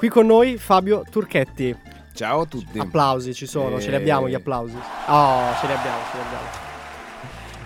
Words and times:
Qui 0.00 0.08
con 0.08 0.24
noi 0.24 0.56
Fabio 0.56 1.04
Turchetti. 1.10 1.76
Ciao 2.14 2.40
a 2.40 2.46
tutti. 2.46 2.78
Applausi 2.78 3.34
ci 3.34 3.44
sono, 3.44 3.76
e... 3.76 3.80
ce 3.82 3.90
li 3.90 3.96
abbiamo 3.96 4.30
gli 4.30 4.34
applausi. 4.34 4.74
Oh, 4.74 5.52
ce 5.60 5.66
li 5.66 5.72
abbiamo, 5.74 5.98
ce 6.10 6.16
li 6.16 6.22
abbiamo. 6.24 6.48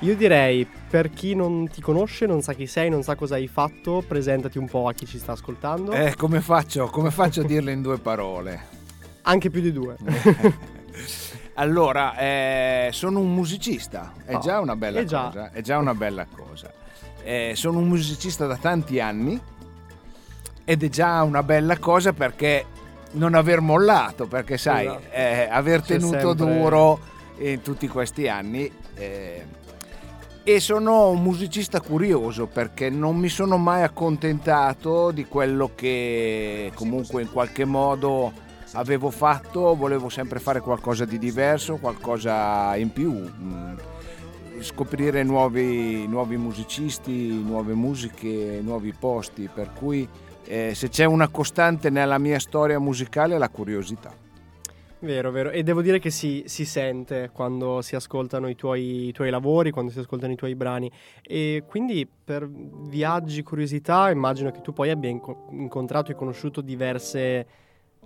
Io 0.01 0.17
direi, 0.17 0.67
per 0.67 1.11
chi 1.11 1.37
non 1.37 1.69
ti 1.69 1.81
conosce, 1.81 2.27
non 2.27 2.43
sa 2.43 2.55
chi 2.55 2.67
sei, 2.67 2.91
non 2.91 3.05
sa 3.05 3.15
cosa 3.15 3.37
hai 3.37 3.47
fatto, 3.47 4.03
presentati 4.05 4.59
un 4.59 4.67
po' 4.67 4.89
a 4.89 4.93
chi 4.93 5.07
ci 5.07 5.21
sta 5.21 5.31
ascoltando. 5.31 5.93
Eh, 5.93 6.17
come 6.17 6.41
faccio? 6.41 6.89
Come 6.89 7.13
faccio 7.13 7.43
a 7.43 7.45
dirle 7.45 7.71
in 7.71 7.83
due 7.83 7.99
parole? 7.99 8.63
Anche 9.23 9.49
più 9.49 9.61
di 9.61 9.71
due. 9.71 9.97
allora, 11.55 12.17
eh, 12.17 12.89
sono 12.91 13.21
un 13.21 13.33
musicista, 13.33 14.13
è 14.25 14.35
oh, 14.35 14.41
già 14.41 14.59
una 14.59 14.75
bella 14.75 14.99
è 14.99 15.03
cosa. 15.05 15.31
Già. 15.31 15.51
È 15.53 15.61
già 15.61 15.79
una 15.79 15.95
bella 15.95 16.27
cosa. 16.27 16.69
Eh, 17.23 17.53
sono 17.55 17.79
un 17.79 17.87
musicista 17.87 18.49
da 18.49 18.57
tanti 18.57 18.99
anni 18.99 19.41
ed 20.65 20.83
è 20.83 20.89
già 20.89 21.23
una 21.23 21.43
bella 21.43 21.79
cosa 21.79 22.13
perché 22.13 22.67
non 23.13 23.35
aver 23.35 23.61
mollato, 23.61 24.27
perché 24.27 24.57
sai, 24.57 24.87
esatto. 24.87 25.03
eh, 25.13 25.49
aver 25.51 25.83
tenuto 25.83 26.19
sempre... 26.19 26.35
duro 26.35 26.99
in 27.39 27.63
tutti 27.63 27.87
questi 27.89 28.29
anni. 28.29 28.71
Eh, 28.95 29.63
e 30.47 30.61
sono 30.61 31.09
un 31.09 31.23
musicista 31.23 31.81
curioso 31.81 32.47
perché 32.47 32.91
non 32.91 33.17
mi 33.17 33.31
sono 33.31 33.57
mai 33.57 33.83
accontentato 33.83 35.11
di 35.11 35.25
quello 35.25 35.71
che 35.75 36.71
comunque 36.75 37.23
in 37.23 37.33
qualche 37.33 37.65
modo 37.65 38.31
avevo 38.73 39.11
fatto, 39.11 39.75
volevo 39.75 40.11
sempre 40.11 40.39
fare 40.41 40.61
qualcosa 40.61 41.07
di 41.07 41.19
diverso, 41.19 41.77
qualcosa 41.77 42.77
in 42.77 42.93
più, 42.93 43.13
mm, 43.13 43.75
scoprire 44.61 45.23
nuovi, 45.23 46.07
nuovi 46.07 46.37
musicisti, 46.37 47.43
nuove 47.43 47.73
musiche, 47.73 48.61
nuovi 48.63 48.93
posti, 48.93 49.49
per 49.53 49.73
cui 49.73 50.07
eh, 50.47 50.75
se 50.75 50.89
c'è 50.89 51.05
una 51.05 51.29
costante 51.29 51.91
nella 51.91 52.19
mia 52.19 52.39
storia 52.39 52.79
musicale 52.79 53.35
è 53.35 53.39
la 53.39 53.49
curiosità. 53.49 54.23
Vero, 55.05 55.31
vero. 55.31 55.51
E 55.51 55.63
devo 55.63 55.83
dire 55.83 55.99
che 55.99 56.11
si, 56.11 56.45
si 56.47 56.65
sente 56.65 57.31
quando 57.33 57.83
si 57.83 57.95
ascoltano 57.95 58.49
i 58.49 58.55
tuoi, 58.55 59.09
i 59.09 59.13
tuoi, 59.13 59.29
lavori, 59.29 59.71
quando 59.71 59.93
si 59.93 59.99
ascoltano 59.99 60.33
i 60.33 60.37
tuoi 60.37 60.55
brani. 60.55 60.91
E 61.23 61.63
quindi 61.67 62.09
per 62.25 62.49
viaggi, 62.49 63.43
curiosità, 63.43 64.11
immagino 64.11 64.51
che 64.51 64.63
tu 64.63 64.73
poi 64.73 64.91
abbia 64.91 65.11
incontrato 65.11 66.11
e 66.11 66.15
conosciuto 66.15 66.63
diverse 66.63 67.47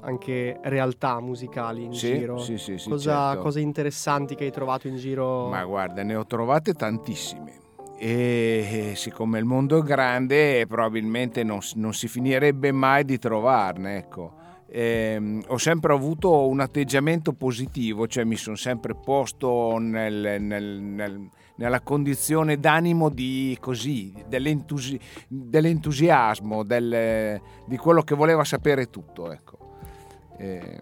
anche 0.00 0.58
realtà 0.62 1.20
musicali 1.20 1.84
in 1.84 1.92
sì, 1.92 2.19
giro. 2.19 2.39
Sì, 2.39 2.58
sì, 2.58 2.78
sì. 2.78 2.89
Cosa, 2.89 3.28
certo. 3.28 3.42
cose 3.42 3.61
interessanti 3.61 4.34
che 4.34 4.45
hai 4.45 4.52
trovato 4.52 4.89
in 4.89 4.97
giro? 4.97 5.48
Ma 5.48 5.64
guarda, 5.64 6.02
ne 6.02 6.17
ho 6.17 6.27
trovate 6.27 6.75
tantissime 6.75 7.67
e 7.99 8.93
siccome 8.95 9.41
il 9.41 9.45
mondo 9.45 9.79
è 9.79 9.83
grande 9.83 10.67
probabilmente 10.69 11.43
non, 11.43 11.59
non 11.75 11.93
si 11.93 12.07
finirebbe 12.07 12.71
mai 12.71 13.05
di 13.05 13.19
trovarne 13.19 13.97
ecco. 13.97 14.35
Eh, 14.71 15.41
ho 15.47 15.57
sempre 15.57 15.95
avuto 15.95 16.47
un 16.47 16.61
atteggiamento 16.61 17.33
positivo, 17.33 18.07
cioè 18.07 18.25
mi 18.25 18.37
sono 18.37 18.55
sempre 18.55 18.95
posto 18.95 19.79
nel, 19.79 20.43
nel, 20.43 20.81
nel, 20.81 21.29
nella 21.57 21.81
condizione 21.81 22.59
d'animo 22.61 23.09
di 23.09 23.57
così, 23.61 24.13
dell'entusi- 24.29 25.01
dell'entusiasmo, 25.27 26.65
del, 26.65 27.41
di 27.67 27.77
quello 27.79 28.03
che 28.03 28.15
voleva 28.15 28.45
sapere 28.45 28.91
tutto. 28.91 29.33
Ecco. 29.33 29.57
Eh, 30.37 30.81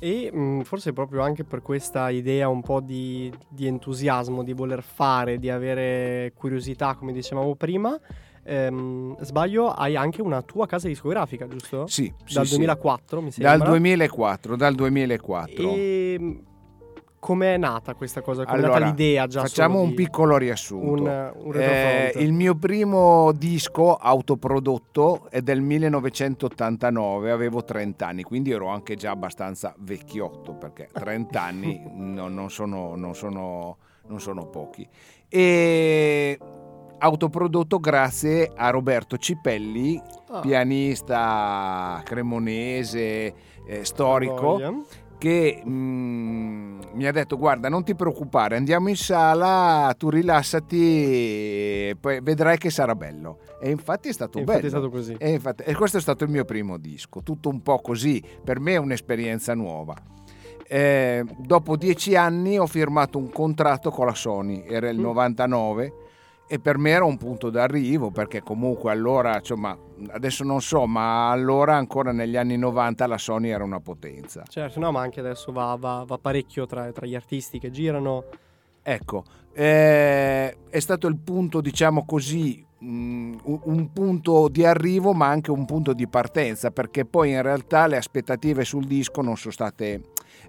e 0.00 0.30
mh, 0.32 0.40
mm, 0.40 0.60
forse 0.62 0.92
proprio 0.92 1.20
anche 1.20 1.44
per 1.44 1.62
questa 1.62 2.08
idea 2.10 2.48
un 2.48 2.62
po' 2.62 2.80
di, 2.80 3.30
di, 3.48 3.66
entusiasmo, 3.66 4.42
di 4.42 4.54
voler 4.54 4.82
fare, 4.82 5.38
di 5.38 5.50
avere 5.50 6.32
curiosità, 6.34 6.94
come 6.96 7.12
dicevamo 7.12 7.54
prima. 7.54 7.96
Ehm, 8.42 9.16
sbaglio, 9.20 9.68
hai 9.68 9.96
anche 9.96 10.22
una 10.22 10.40
tua 10.40 10.66
casa 10.66 10.88
discografica, 10.88 11.46
giusto? 11.46 11.86
Sì. 11.86 12.12
Dal 12.32 12.46
sì, 12.46 12.56
2004, 12.56 13.18
sì. 13.18 13.24
mi 13.24 13.30
sembra. 13.30 13.56
Dal 13.56 13.68
2004, 13.68 14.56
dal 14.56 14.74
2004. 14.74 15.70
E 15.70 16.40
Com'è 17.20 17.58
nata 17.58 17.94
questa 17.94 18.22
cosa? 18.22 18.46
Com'è 18.46 18.56
allora, 18.56 18.78
nata 18.78 18.86
l'idea 18.86 19.26
già? 19.26 19.42
Facciamo 19.42 19.82
un 19.82 19.92
piccolo 19.92 20.38
riassunto. 20.38 21.02
Un, 21.02 21.32
un 21.36 21.54
eh, 21.54 22.12
il 22.16 22.32
mio 22.32 22.54
primo 22.54 23.30
disco 23.32 23.94
autoprodotto 23.94 25.28
è 25.28 25.42
del 25.42 25.60
1989, 25.60 27.30
avevo 27.30 27.62
30 27.62 28.06
anni, 28.06 28.22
quindi 28.22 28.52
ero 28.52 28.68
anche 28.68 28.96
già 28.96 29.10
abbastanza 29.10 29.74
vecchiotto 29.80 30.54
perché 30.54 30.88
30 30.94 31.42
anni 31.42 31.82
no, 31.94 32.28
non, 32.28 32.50
sono, 32.50 32.96
non, 32.96 33.14
sono, 33.14 33.76
non 34.06 34.18
sono 34.18 34.46
pochi. 34.46 34.88
E 35.28 36.38
autoprodotto 36.96 37.78
grazie 37.80 38.50
a 38.54 38.70
Roberto 38.70 39.18
Cipelli, 39.18 40.00
oh. 40.28 40.40
pianista 40.40 42.00
cremonese, 42.02 43.34
eh, 43.66 43.84
storico 43.84 44.86
che 45.20 45.62
mm, 45.68 46.78
mi 46.94 47.06
ha 47.06 47.12
detto 47.12 47.36
guarda 47.36 47.68
non 47.68 47.84
ti 47.84 47.94
preoccupare 47.94 48.56
andiamo 48.56 48.88
in 48.88 48.96
sala 48.96 49.94
tu 49.98 50.08
rilassati 50.08 51.94
poi 52.00 52.20
vedrai 52.22 52.56
che 52.56 52.70
sarà 52.70 52.94
bello. 52.94 53.40
E 53.60 53.70
infatti 53.70 54.08
è 54.08 54.12
stato 54.12 54.38
infatti 54.38 54.62
bello. 54.62 54.66
è 54.66 54.70
stato 54.70 54.88
così. 54.88 55.14
E, 55.18 55.32
infatti, 55.32 55.64
e, 55.64 55.74
questo 55.74 55.98
è 55.98 56.00
stato 56.00 56.24
il 56.24 56.30
mio 56.30 56.46
primo 56.46 56.78
disco 56.78 57.22
tutto 57.22 57.50
un 57.50 57.60
po' 57.60 57.80
così 57.80 58.24
per 58.42 58.60
me 58.60 58.72
è 58.72 58.78
un'esperienza 58.78 59.54
nuova. 59.54 59.94
Eh, 60.66 61.22
dopo 61.36 61.76
dieci 61.76 62.16
anni 62.16 62.58
ho 62.58 62.66
firmato 62.66 63.18
un 63.18 63.28
contratto 63.28 63.90
con 63.90 64.06
la 64.06 64.14
Sony 64.14 64.64
era 64.66 64.88
il 64.88 64.98
mm. 64.98 65.02
99 65.02 65.92
e 66.52 66.58
per 66.58 66.78
me 66.78 66.90
era 66.90 67.04
un 67.04 67.16
punto 67.16 67.48
d'arrivo 67.48 68.10
perché 68.10 68.42
comunque 68.42 68.90
allora, 68.90 69.36
insomma, 69.36 69.78
adesso 70.08 70.42
non 70.42 70.60
so, 70.60 70.84
ma 70.84 71.30
allora 71.30 71.76
ancora 71.76 72.10
negli 72.10 72.36
anni 72.36 72.56
90 72.56 73.06
la 73.06 73.18
Sony 73.18 73.50
era 73.50 73.62
una 73.62 73.78
potenza. 73.78 74.42
Certo, 74.48 74.80
no, 74.80 74.90
ma 74.90 75.00
anche 75.00 75.20
adesso 75.20 75.52
va, 75.52 75.76
va, 75.78 76.02
va 76.04 76.18
parecchio 76.18 76.66
tra, 76.66 76.90
tra, 76.90 77.06
gli 77.06 77.14
artisti 77.14 77.60
che 77.60 77.70
girano. 77.70 78.24
Ecco, 78.82 79.22
eh, 79.52 80.56
è 80.68 80.80
stato 80.80 81.06
il 81.06 81.18
punto, 81.18 81.60
diciamo 81.60 82.04
così, 82.04 82.66
mh, 82.78 83.36
un 83.44 83.92
punto 83.92 84.48
di 84.48 84.64
arrivo 84.64 85.12
ma 85.12 85.28
anche 85.28 85.52
un 85.52 85.64
punto 85.64 85.92
di 85.92 86.08
partenza 86.08 86.72
perché 86.72 87.04
poi 87.04 87.30
in 87.30 87.42
realtà 87.42 87.86
le 87.86 87.96
aspettative 87.96 88.64
sul 88.64 88.86
disco 88.86 89.20
non 89.22 89.36
sono 89.36 89.52
state 89.52 90.00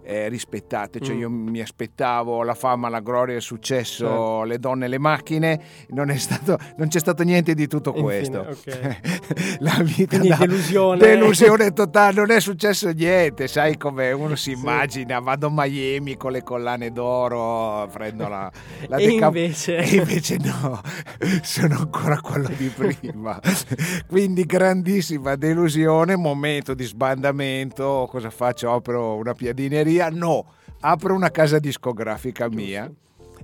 eh, 0.04 0.28
rispettate. 0.30 1.00
Cioè, 1.00 1.16
mm. 1.16 1.20
io 1.20 1.30
mi 1.30 1.62
aspettavo 1.62 2.44
la 2.44 2.54
fama, 2.54 2.90
la 2.90 3.00
gloria, 3.00 3.36
il 3.36 3.42
successo, 3.42 4.06
certo. 4.06 4.44
le 4.44 4.60
donne, 4.60 4.88
le 4.88 5.00
macchine. 5.00 5.62
Non, 5.90 6.12
stato, 6.18 6.58
non, 6.78 6.88
c'è 6.88 7.00
stato 7.00 7.24
niente 7.24 7.54
di 7.54 7.68
tutto 7.68 7.94
questo. 7.94 8.46
Infine, 8.50 8.76
okay. 8.76 9.58
la 9.60 9.80
vita 9.84 10.18
da 10.18 10.36
delusione. 10.38 11.00
delusione 11.00 11.74
totale, 11.74 12.16
non 12.16 12.32
è 12.32 12.40
successo 12.40 12.90
niente. 12.90 13.48
Sai 13.48 13.78
come 13.78 14.12
uno 14.12 14.36
si 14.36 14.52
immagina, 14.52 15.18
sì. 15.18 15.24
vado 15.24 15.48
a 15.48 15.52
Miami 15.54 16.18
con 16.18 16.32
le 16.32 16.44
collane 16.44 16.92
d'oro, 16.92 17.88
prendo 17.92 18.28
la, 18.28 18.52
la 18.88 18.98
e, 18.98 19.08
deca- 19.08 19.28
invece... 19.28 19.78
e 19.84 19.96
invece 19.96 20.38
no, 20.38 20.82
sono 21.42 21.78
ancora 21.78 22.20
quello 22.22 22.50
di 22.58 22.68
prima. 22.68 23.40
Quindi 24.08 24.46
grandissima 24.46 25.36
delusione, 25.36 26.16
momento 26.16 26.74
di 26.74 26.84
sbandamento. 26.84 28.08
Cosa 28.10 28.30
faccio? 28.30 28.72
Apro 28.72 29.16
una 29.16 29.34
piadineria 29.34 29.91
discogria, 29.92 30.10
no, 30.10 30.46
apro 30.82 31.14
una 31.14 31.32
casa 31.32 31.60
discografica 31.60 32.50
mia 32.50 32.92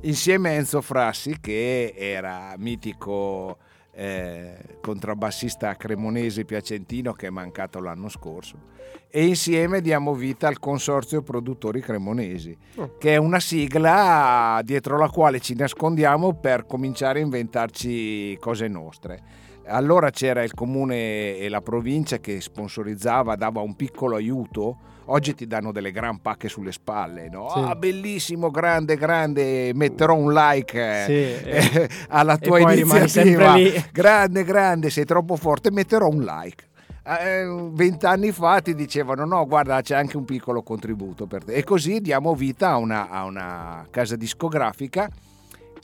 insieme 0.01 0.49
a 0.49 0.53
Enzo 0.53 0.81
Frassi 0.81 1.37
che 1.39 1.93
era 1.95 2.53
mitico 2.57 3.57
eh, 3.91 4.57
contrabbassista 4.79 5.75
cremonese 5.75 6.45
piacentino 6.45 7.13
che 7.13 7.27
è 7.27 7.29
mancato 7.31 7.79
l'anno 7.79 8.09
scorso 8.09 8.75
e 9.09 9.25
insieme 9.25 9.81
diamo 9.81 10.13
vita 10.13 10.47
al 10.47 10.59
Consorzio 10.59 11.23
Produttori 11.23 11.81
Cremonesi 11.81 12.55
oh. 12.75 12.97
che 12.99 13.13
è 13.13 13.17
una 13.17 13.39
sigla 13.39 14.61
dietro 14.63 14.97
la 14.97 15.09
quale 15.09 15.39
ci 15.39 15.55
nascondiamo 15.55 16.35
per 16.35 16.65
cominciare 16.65 17.19
a 17.19 17.23
inventarci 17.23 18.37
cose 18.39 18.67
nostre. 18.67 19.45
Allora 19.69 20.11
c'era 20.11 20.43
il 20.43 20.53
comune 20.53 21.35
e 21.35 21.49
la 21.49 21.61
provincia 21.61 22.19
che 22.19 22.39
sponsorizzava, 22.39 23.35
dava 23.35 23.59
un 23.59 23.75
piccolo 23.75 24.15
aiuto 24.15 24.77
oggi 25.07 25.35
ti 25.35 25.47
danno 25.47 25.71
delle 25.71 25.91
gran 25.91 26.19
pacche 26.21 26.47
sulle 26.49 26.71
spalle, 26.71 27.29
no? 27.29 27.49
Sì. 27.53 27.59
Ah, 27.59 27.75
bellissimo, 27.75 28.49
grande, 28.49 28.95
grande, 28.95 29.71
metterò 29.73 30.15
un 30.15 30.33
like 30.33 31.03
sì, 31.05 31.13
eh, 31.13 31.89
alla 32.09 32.37
tua 32.37 32.59
iniziativa. 32.59 33.55
Grande, 33.91 34.43
grande, 34.43 34.89
sei 34.89 35.05
troppo 35.05 35.35
forte, 35.35 35.71
metterò 35.71 36.07
un 36.07 36.23
like. 36.23 36.65
Eh, 37.03 37.69
vent'anni 37.71 38.33
fa 38.33 38.59
ti 38.59 38.75
dicevano 38.75 39.23
no 39.23 39.45
guarda 39.47 39.79
c'è 39.79 39.95
anche 39.95 40.17
un 40.17 40.25
piccolo 40.25 40.61
contributo 40.61 41.25
per 41.25 41.45
te 41.45 41.53
e 41.53 41.63
così 41.63 42.01
diamo 42.01 42.35
vita 42.35 42.71
a 42.71 42.75
una, 42.75 43.09
a 43.09 43.23
una 43.23 43.87
casa 43.89 44.17
discografica 44.17 45.09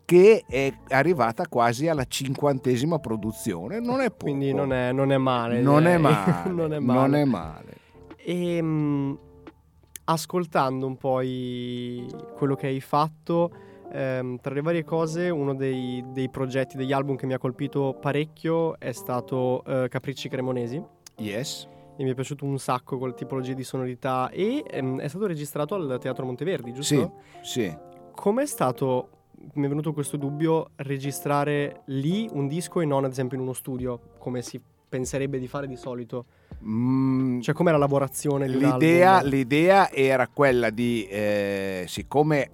che 0.03 0.43
è 0.45 0.73
arrivata 0.89 1.47
quasi 1.47 1.87
alla 1.87 2.03
cinquantesima 2.03 2.99
produzione 2.99 3.79
non 3.79 4.01
è 4.01 4.09
poco 4.09 4.25
quindi 4.25 4.53
non 4.53 4.73
è, 4.73 4.91
non 4.91 5.13
è 5.13 5.17
male 5.17 5.61
non 5.61 5.87
è 5.87 5.97
male, 5.97 6.41
non 6.51 6.73
è 6.73 6.79
male. 6.79 6.99
Non 6.99 7.15
è 7.15 7.23
male. 7.23 7.81
E 8.25 8.55
ehm, 8.55 8.65
mh, 8.65 9.19
ascoltando 10.05 10.85
un 10.85 10.97
po' 10.97 11.21
i, 11.21 12.05
quello 12.35 12.55
che 12.55 12.67
hai 12.67 12.79
fatto, 12.79 13.51
ehm, 13.91 14.39
tra 14.39 14.53
le 14.53 14.61
varie 14.61 14.83
cose, 14.83 15.29
uno 15.29 15.53
dei, 15.53 16.03
dei, 16.11 16.29
progetti, 16.29 16.77
degli 16.77 16.93
album 16.93 17.15
che 17.15 17.25
mi 17.25 17.33
ha 17.33 17.37
colpito 17.37 17.97
parecchio 17.99 18.79
è 18.79 18.91
stato 18.91 19.63
eh, 19.65 19.87
Capricci 19.89 20.29
Cremonesi. 20.29 21.01
Yes. 21.17 21.67
e 21.95 22.03
mi 22.03 22.09
è 22.09 22.15
piaciuto 22.15 22.43
un 22.43 22.57
sacco 22.57 22.97
con 22.97 23.13
tipologie 23.13 23.53
di 23.53 23.63
sonorità 23.63 24.29
e 24.31 24.63
ehm, 24.67 24.99
è 24.99 25.07
stato 25.07 25.27
registrato 25.27 25.75
al 25.75 25.97
Teatro 25.99 26.25
Monteverdi, 26.25 26.73
giusto? 26.73 27.13
Sì, 27.41 27.61
sì. 27.61 27.77
Com'è 28.15 28.45
stato, 28.47 29.09
mi 29.53 29.65
è 29.65 29.69
venuto 29.69 29.93
questo 29.93 30.17
dubbio, 30.17 30.71
registrare 30.77 31.81
lì 31.85 32.27
un 32.31 32.47
disco 32.47 32.81
e 32.81 32.85
non 32.85 33.03
ad 33.03 33.11
esempio 33.11 33.37
in 33.37 33.43
uno 33.43 33.53
studio, 33.53 33.99
come 34.17 34.41
si 34.41 34.59
penserebbe 34.93 35.39
di 35.39 35.47
fare 35.47 35.65
di 35.65 35.75
solito? 35.75 36.25
Mm, 36.63 37.39
Cioè 37.39 37.55
com'è 37.55 37.71
la 37.71 37.77
lavorazione 37.77 38.47
l'idea, 38.47 39.23
l'idea 39.23 39.89
era 39.91 40.27
quella 40.27 40.69
di, 40.69 41.07
eh, 41.07 41.85
siccome 41.87 42.51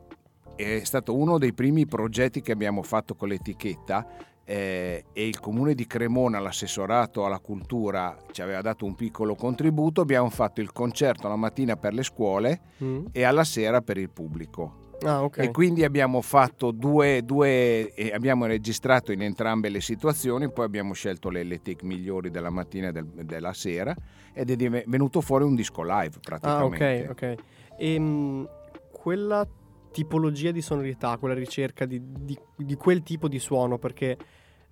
è 0.55 0.81
stato 0.83 1.17
uno 1.17 1.37
dei 1.37 1.51
primi 1.51 1.85
progetti 1.85 2.41
che 2.41 2.53
abbiamo 2.53 2.81
fatto 2.81 3.13
con 3.15 3.27
l'etichetta 3.27 4.07
eh, 4.45 5.03
e 5.11 5.27
il 5.27 5.39
comune 5.41 5.73
di 5.75 5.85
Cremona, 5.85 6.39
l'assessorato 6.39 7.25
alla 7.25 7.39
cultura, 7.39 8.15
ci 8.31 8.41
aveva 8.41 8.61
dato 8.61 8.85
un 8.85 8.95
piccolo 8.95 9.35
contributo, 9.35 9.99
abbiamo 9.99 10.29
fatto 10.29 10.61
il 10.61 10.71
concerto 10.71 11.27
la 11.27 11.35
mattina 11.35 11.75
per 11.75 11.93
le 11.93 12.03
scuole 12.03 12.61
Mm? 12.81 13.07
e 13.11 13.23
alla 13.23 13.43
sera 13.43 13.81
per 13.81 13.97
il 13.97 14.09
pubblico. 14.09 14.87
Ah, 15.05 15.23
ok. 15.23 15.37
E 15.37 15.51
quindi 15.51 15.83
abbiamo 15.83 16.21
fatto 16.21 16.71
due, 16.71 17.21
due 17.23 17.93
e 17.93 18.11
abbiamo 18.13 18.45
registrato 18.45 19.11
in 19.11 19.21
entrambe 19.21 19.69
le 19.69 19.79
situazioni, 19.81 20.51
poi 20.51 20.65
abbiamo 20.65 20.93
scelto 20.93 21.29
le, 21.29 21.43
le 21.43 21.61
take 21.61 21.85
migliori 21.85 22.29
della 22.29 22.49
mattina 22.49 22.89
e 22.89 22.91
del- 22.91 23.05
della 23.05 23.53
sera 23.53 23.95
ed 24.33 24.49
è 24.61 24.83
venuto 24.87 25.21
fuori 25.21 25.43
un 25.45 25.55
disco 25.55 25.81
live 25.83 26.15
Ah, 26.15 26.19
praticamente. 26.21 27.07
ok, 27.09 27.09
ok. 27.11 27.35
E 27.77 28.47
quella 28.91 29.47
tipologia 29.91 30.51
di 30.51 30.61
sonorità, 30.61 31.17
quella 31.17 31.33
ricerca 31.33 31.85
di, 31.85 32.01
di- 32.03 32.37
di 32.57 32.75
quel 32.75 33.01
tipo 33.01 33.27
di 33.27 33.39
suono, 33.39 33.77
perché 33.77 34.17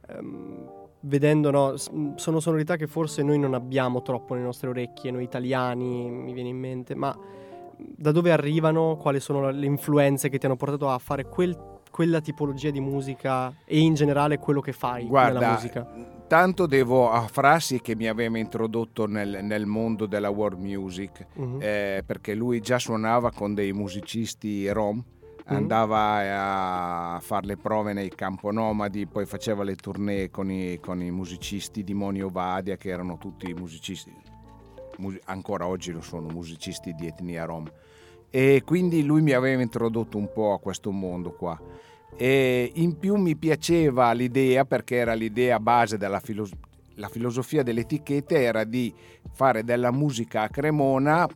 ehm, 0.10 0.70
vedendo, 1.02 1.52
no, 1.52 1.76
sono 2.18 2.40
sonorità 2.40 2.76
che 2.76 2.88
forse 2.88 3.24
noi 3.24 3.40
non 3.40 3.54
abbiamo 3.54 4.02
troppo 4.02 4.34
nelle 4.34 4.46
nostre 4.46 4.70
orecchie, 4.70 5.12
noi 5.12 5.24
italiani, 5.24 6.10
mi 6.10 6.34
viene 6.34 6.50
in 6.50 6.58
mente, 6.58 6.96
ma 6.96 7.18
da 7.78 8.12
dove 8.12 8.32
arrivano, 8.32 8.98
quali 8.98 9.20
sono 9.20 9.50
le 9.50 9.66
influenze 9.66 10.30
che 10.30 10.38
ti 10.38 10.46
hanno 10.46 10.56
portato 10.56 10.90
a 10.90 10.98
fare 10.98 11.26
quel- 11.26 11.76
quella 11.92 12.20
tipologia 12.22 12.70
di 12.70 12.80
musica 12.80 13.54
e 13.66 13.80
in 13.80 13.94
generale 13.94 14.38
quello 14.38 14.62
che 14.62 14.72
fai 14.74 15.02
nella 15.04 15.10
Guarda, 15.10 15.52
musica? 15.52 15.88
tanto 16.28 16.66
devo 16.68 17.10
a 17.10 17.22
Frassi 17.22 17.80
che 17.82 17.96
mi 17.96 18.08
aveva 18.08 18.38
introdotto 18.38 19.08
nel, 19.08 19.40
nel 19.44 19.66
mondo 19.66 20.06
della 20.06 20.30
world 20.30 20.60
music, 20.60 21.26
Mhm. 21.36 21.58
eh, 21.62 22.04
perché 22.06 22.36
lui 22.36 22.60
già 22.60 22.78
suonava 22.78 23.32
con 23.32 23.54
dei 23.54 23.72
musicisti 23.74 24.70
rom, 24.70 25.04
andava 25.46 27.16
a 27.16 27.20
fare 27.22 27.46
le 27.48 27.56
prove 27.58 27.94
nei 27.94 28.10
camponomadi, 28.10 29.08
poi 29.08 29.26
faceva 29.26 29.64
le 29.64 29.76
tournée 29.76 30.30
con 30.30 30.52
i, 30.52 30.78
con 30.80 31.02
i 31.02 31.10
musicisti 31.10 31.84
di 31.84 31.94
Monio 31.94 32.28
Vadia, 32.30 32.76
che 32.76 32.90
erano 32.90 33.18
tutti 33.18 33.54
musicisti, 33.54 34.12
mus- 34.12 34.27
ancora 35.26 35.68
oggi 35.68 35.92
lo 35.92 36.02
sono, 36.02 36.28
musicisti 36.30 36.94
di 36.94 37.08
etnia 37.08 37.46
rom. 37.46 37.70
E 38.30 38.62
quindi 38.66 39.04
lui 39.04 39.22
mi 39.22 39.32
aveva 39.32 39.62
introdotto 39.62 40.18
un 40.18 40.32
po' 40.32 40.54
a 40.54 40.60
questo 40.60 40.92
mondo 40.92 41.32
qua. 41.32 41.60
E 42.16 42.72
in 42.76 42.98
più 42.98 43.16
mi 43.16 43.36
piaceva 43.36 44.12
l'idea, 44.12 44.66
perché 44.66 44.96
era 44.96 45.14
l'idea 45.14 45.60
base 45.60 45.98
della 45.98 46.20
filosofia, 46.20 46.66
la 46.96 47.10
filosofia 47.10 47.62
delle 47.64 47.82
etichette 47.82 48.42
era 48.42 48.64
di 48.64 48.92
fare 49.34 49.64
della 49.64 49.92
musica 49.92 50.42
a 50.42 50.50
Cremona, 50.50 51.28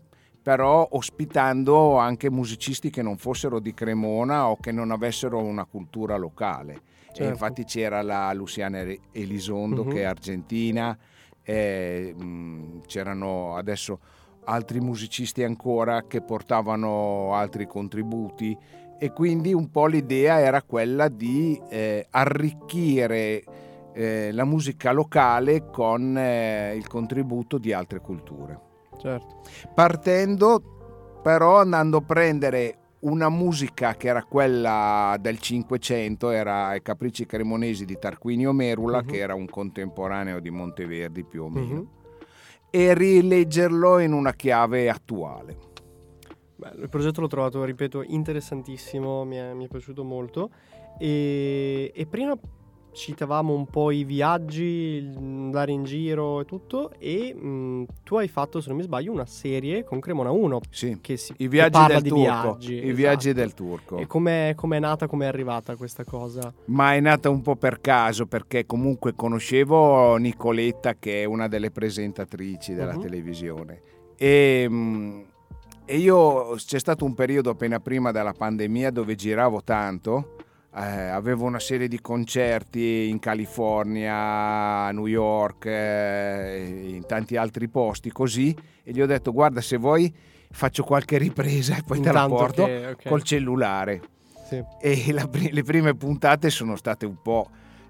però 0.42 0.88
ospitando 0.92 1.98
anche 1.98 2.31
musicisti 2.31 2.90
che 2.90 3.04
non 3.04 3.18
fossero 3.18 3.60
di 3.60 3.74
Cremona 3.75 4.50
o 4.50 4.57
che 4.57 4.72
non 4.72 4.90
avessero 4.90 5.38
una 5.40 5.66
cultura 5.66 6.18
locale. 6.18 6.74
E 6.74 7.14
Certo. 7.14 7.24
infatti 7.31 7.64
c'era 7.66 8.02
la 8.02 8.34
Luciana 8.34 8.84
Elisondo 9.12 9.84
Mhm. 9.84 9.92
che 9.92 10.00
è 10.02 10.04
argentina, 10.06 10.98
e, 11.51 12.13
mh, 12.13 12.83
c'erano 12.88 13.57
adesso 13.57 14.00
altri 14.45 14.80
musicisti 14.80 15.44
ancora 15.44 16.07
che 16.07 16.21
portavano 16.21 17.33
altri 17.33 17.68
contributi 17.68 18.57
e 18.98 19.12
quindi 19.12 19.53
un 19.53 19.69
po' 19.69 19.88
l'idea 19.88 20.39
era 20.39 20.62
quella 20.62 21.09
di 21.09 21.59
eh, 21.69 22.07
arricchire 22.09 23.44
eh, 23.94 24.31
la 24.31 24.45
musica 24.45 24.94
locale 24.94 25.69
con 25.69 26.18
eh, 26.18 26.74
il 26.75 26.88
contributo 26.88 27.57
di 27.57 27.74
altre 27.74 28.00
culture. 28.00 28.59
Certo. 28.97 29.42
Partendo 29.74 31.19
però 31.21 31.59
andando 31.59 31.97
a 31.97 32.01
prendere 32.01 32.77
una 33.01 33.30
musica 33.30 33.95
che 33.95 34.07
era 34.07 34.24
quella 34.24 35.18
del 35.19 35.39
Cinquecento, 35.39 36.30
era 36.30 36.75
i 36.75 36.81
Capricci 36.81 37.25
Cremonesi 37.25 37.86
di 37.86 37.98
Tarquinio 38.00 38.51
Merula, 38.53 39.01
Mhm. 39.01 39.07
che 39.07 39.18
era 39.18 39.33
un 39.33 39.48
contemporaneo 39.48 40.39
di 40.39 40.50
Monteverdi 40.50 41.24
più 41.24 41.44
o 41.44 41.50
meno, 41.50 41.74
Mhm. 41.74 41.88
e 42.69 42.94
rileggerlo 42.94 44.00
in 44.00 44.13
una 44.13 44.33
chiave 44.33 44.89
attuale. 44.89 45.57
Bello, 46.56 46.83
il 46.83 46.89
progetto 46.89 47.21
l'ho 47.21 47.27
trovato, 47.27 47.63
ripeto, 47.63 48.03
interessantissimo, 48.03 49.25
mi 49.25 49.36
è, 49.38 49.54
mi 49.54 49.65
è 49.65 49.68
piaciuto 49.68 50.04
molto. 50.04 50.51
E, 51.00 51.92
e 51.95 52.06
prima 52.06 52.38
citavamo 52.94 53.54
un 53.54 53.66
po' 53.66 53.92
i 53.92 54.04
viaggi, 54.04 55.12
andare 55.16 55.72
in 55.72 55.84
giro 55.84 56.42
e 56.42 56.46
tutto. 56.46 56.92
E 57.00 57.34
mh, 57.34 57.86
tu 58.04 58.16
hai 58.16 58.28
fatto, 58.28 58.60
se 58.62 58.70
non 58.70 58.78
mi 58.78 58.84
sbaglio, 58.84 59.12
una 59.12 59.26
serie 59.26 59.84
con 59.84 60.00
Cremona 60.00 60.32
1 60.32 60.60
Sì. 60.70 60.98
che, 61.02 61.18
si, 61.18 61.32
I 61.34 61.36
che 61.36 61.48
viaggi 61.48 61.72
parla 61.72 61.94
del 61.96 62.04
di 62.04 62.10
turco, 62.10 62.24
viaggi. 62.24 62.74
i 62.74 62.78
esatto. 62.80 62.96
viaggi 62.96 63.34
del 63.34 63.54
turco. 63.54 63.98
E 63.98 64.08
com'è, 64.08 64.54
com'è 64.56 64.80
nata, 64.80 65.08
com'è 65.08 65.26
arrivata 65.26 65.76
questa 65.76 66.04
cosa? 66.04 66.54
Ma 66.66 66.94
è 66.96 67.00
nata 67.00 67.30
un 67.30 67.42
po' 67.42 67.56
per 67.56 67.80
caso 67.82 68.26
perché 68.28 68.66
comunque 68.66 69.14
conoscevo 69.16 70.16
Nicoletta 70.18 70.96
che 70.96 71.22
è 71.22 71.26
una 71.26 71.48
delle 71.48 71.72
presentatrici 71.72 72.74
della 72.74 72.94
Mhm. 72.94 73.02
televisione 73.02 73.82
e, 74.18 74.66
mm, 74.70 75.20
e 75.86 75.98
io 75.98 76.54
c'è 76.56 76.80
stato 76.80 77.06
un 77.06 77.14
periodo 77.16 77.50
appena 77.50 77.80
prima 77.80 78.12
della 78.12 78.34
pandemia 78.34 78.92
dove 78.92 79.16
giravo 79.16 79.62
tanto, 79.64 80.36
eh, 80.73 80.79
avevo 80.79 81.45
una 81.45 81.59
serie 81.59 81.88
di 81.88 82.00
concerti 82.00 83.07
in 83.09 83.19
California, 83.19 84.15
a 84.85 84.91
New 84.91 85.07
York, 85.07 85.65
eh, 85.65 86.83
in 86.95 87.06
tanti 87.06 87.35
altri 87.35 87.68
posti 87.68 88.12
così 88.12 88.56
e 88.83 88.91
gli 88.91 89.01
ho 89.01 89.06
detto 89.06 89.31
guarda 89.31 89.62
se 89.62 89.77
vuoi 89.77 90.13
faccio 90.53 90.83
qualche 90.83 91.18
ripresa 91.18 91.77
e 91.77 91.83
poi 91.85 92.00
te 92.01 92.12
la 92.12 92.23
Intanto 92.23 92.35
porto 92.35 92.65
che- 92.65 92.88
ok. 92.88 93.07
col 93.07 93.23
cellulare 93.23 94.01
Sì. 94.47 94.62
e 94.81 95.12
la 95.13 95.29
le 95.31 95.63
prime 95.63 95.94
puntate 95.95 96.50
sono 96.50 96.75
state 96.75 97.06
un 97.06 97.21
po' 97.21 97.50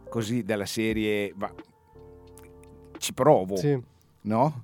così 0.09 0.43
della 0.43 0.65
serie 0.67 1.33
ma 1.35 1.51
ci 2.97 3.13
provo 3.13 3.55
Sì. 3.55 3.79
no? 4.23 4.63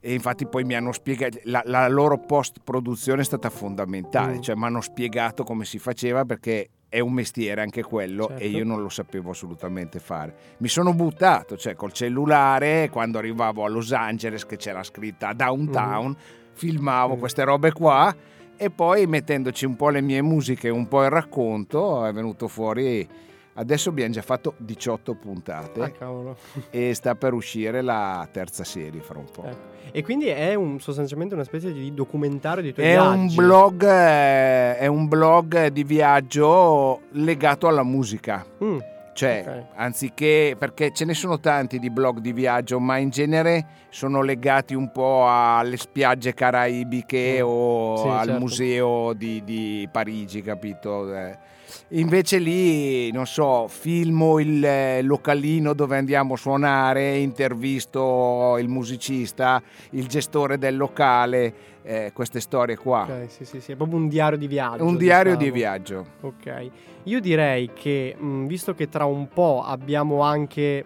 e 0.00 0.12
infatti 0.12 0.46
poi 0.46 0.64
mi 0.64 0.74
hanno 0.74 0.92
spiegato 0.92 1.38
la, 1.44 1.62
la 1.64 1.88
loro 1.88 2.18
post 2.18 2.58
produzione 2.62 3.22
è 3.22 3.24
stata 3.24 3.48
fondamentale 3.50 4.36
Mm. 4.36 4.40
cioè 4.40 4.54
mi 4.54 4.64
hanno 4.64 4.80
spiegato 4.80 5.44
come 5.44 5.64
si 5.64 5.78
faceva 5.78 6.24
perché 6.24 6.68
è 6.88 7.00
un 7.00 7.12
mestiere 7.12 7.60
anche 7.60 7.82
quello 7.82 8.26
Certo. 8.28 8.42
e 8.42 8.48
io 8.48 8.64
non 8.64 8.80
lo 8.82 8.88
sapevo 8.88 9.30
assolutamente 9.30 9.98
fare 9.98 10.34
mi 10.58 10.68
sono 10.68 10.94
buttato 10.94 11.56
cioè 11.56 11.74
col 11.74 11.92
cellulare 11.92 12.88
quando 12.90 13.18
arrivavo 13.18 13.64
a 13.64 13.68
Los 13.68 13.92
Angeles 13.92 14.46
che 14.46 14.56
c'era 14.56 14.82
scritta 14.82 15.32
downtown 15.32 16.16
filmavo 16.52 17.16
Mm. 17.16 17.18
queste 17.18 17.44
robe 17.44 17.72
qua 17.72 18.14
e 18.56 18.70
poi 18.70 19.06
mettendoci 19.06 19.64
un 19.64 19.74
po' 19.74 19.88
le 19.88 20.00
mie 20.00 20.22
musiche 20.22 20.68
e 20.68 20.70
un 20.70 20.86
po' 20.86 21.02
il 21.02 21.10
racconto 21.10 22.04
è 22.06 22.12
venuto 22.12 22.46
fuori 22.46 23.06
adesso 23.54 23.88
abbiamo 23.90 24.12
già 24.12 24.22
fatto 24.22 24.54
18 24.58 25.14
puntate 25.14 25.80
Ah, 25.98 26.34
e 26.70 26.94
sta 26.94 27.14
per 27.14 27.32
uscire 27.32 27.82
la 27.82 28.26
terza 28.32 28.64
serie 28.64 29.00
fra 29.00 29.18
un 29.18 29.26
po'. 29.30 29.44
Ecco. 29.44 29.72
E 29.92 30.02
quindi 30.02 30.26
è 30.26 30.54
un- 30.54 30.80
sostanzialmente 30.80 31.34
una 31.34 31.44
specie 31.44 31.72
di 31.72 31.92
documentario 31.94 32.62
dei 32.62 32.72
tuoi 32.72 32.86
È 32.86 33.00
un, 33.00 33.18
viaggi. 33.20 33.36
blog, 33.36 33.82
eh, 33.84 34.76
è 34.78 34.86
un 34.86 35.06
blog 35.08 35.66
di 35.68 35.84
viaggio 35.84 37.00
legato 37.12 37.68
alla 37.68 37.82
musica. 37.84 38.44
Mm, 38.62 38.78
Cioè, 39.16 39.44
Ok. 39.46 39.64
anziché, 39.76 40.56
perché 40.58 40.90
ce 40.92 41.04
ne 41.04 41.14
sono 41.14 41.38
tanti 41.38 41.78
di 41.78 41.88
blog 41.88 42.18
di 42.18 42.32
viaggio, 42.32 42.80
ma 42.80 42.96
in 42.96 43.10
genere 43.10 43.64
sono 43.90 44.22
legati 44.22 44.74
un 44.74 44.90
po' 44.90 45.24
alle 45.28 45.76
spiagge 45.76 46.34
caraibiche 46.34 47.38
Mm. 47.40 47.46
o 47.46 47.96
Sì, 47.98 48.08
al 48.08 48.24
certo. 48.24 48.40
museo 48.40 49.12
di, 49.12 49.44
di 49.44 49.88
Parigi, 49.92 50.42
capito? 50.42 51.14
Eh, 51.14 51.38
Invece 51.88 52.38
lì, 52.38 53.12
non 53.12 53.26
so, 53.26 53.68
filmo 53.68 54.40
il 54.40 54.64
eh, 54.64 55.02
localino 55.02 55.74
dove 55.74 55.96
andiamo 55.96 56.34
a 56.34 56.36
suonare, 56.36 57.18
intervisto 57.18 58.56
il 58.58 58.68
musicista, 58.68 59.62
il 59.90 60.06
gestore 60.08 60.58
del 60.58 60.76
locale, 60.76 61.54
eh, 61.82 62.10
queste 62.14 62.40
storie 62.40 62.76
qua. 62.76 63.02
ok, 63.02 63.30
sì, 63.30 63.44
sì, 63.44 63.60
sì, 63.60 63.72
è 63.72 63.76
proprio 63.76 63.98
un 63.98 64.08
diario 64.08 64.38
di 64.38 64.48
viaggio. 64.48 64.84
Un 64.84 64.96
diario 64.96 65.36
diciamo. 65.36 65.52
di 65.52 65.58
viaggio. 65.58 66.06
Ok. 66.22 66.70
Io 67.04 67.20
direi 67.20 67.70
che, 67.74 68.16
mh, 68.18 68.46
visto 68.46 68.74
che 68.74 68.88
tra 68.88 69.04
un 69.04 69.28
po' 69.28 69.62
abbiamo 69.62 70.22
anche 70.22 70.84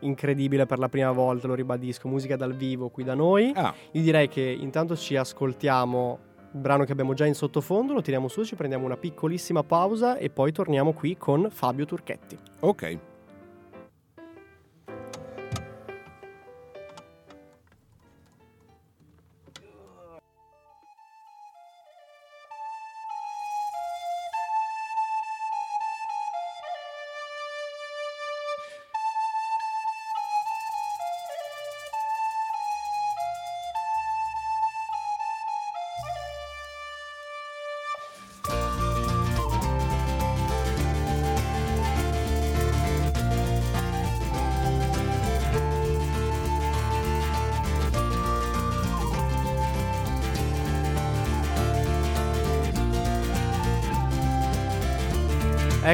incredibile 0.00 0.66
per 0.66 0.78
la 0.78 0.88
prima 0.88 1.12
volta, 1.12 1.46
lo 1.46 1.54
ribadisco, 1.54 2.08
musica 2.08 2.36
dal 2.36 2.54
vivo 2.54 2.88
qui 2.90 3.04
da 3.04 3.14
noi, 3.14 3.52
Ah, 3.54 3.72
io 3.92 4.02
direi 4.02 4.28
che 4.28 4.42
intanto 4.42 4.96
ci 4.96 5.16
ascoltiamo 5.16 6.18
brano 6.54 6.84
che 6.84 6.92
abbiamo 6.92 7.14
già 7.14 7.26
in 7.26 7.34
sottofondo, 7.34 7.92
lo 7.92 8.00
tiriamo 8.02 8.28
su, 8.28 8.44
ci 8.44 8.54
prendiamo 8.54 8.84
una 8.84 8.96
piccolissima 8.96 9.62
pausa 9.62 10.16
e 10.16 10.30
poi 10.30 10.52
torniamo 10.52 10.92
qui 10.92 11.16
con 11.16 11.48
Fabio 11.50 11.84
Turchetti. 11.84 12.38
ok. 12.60 12.98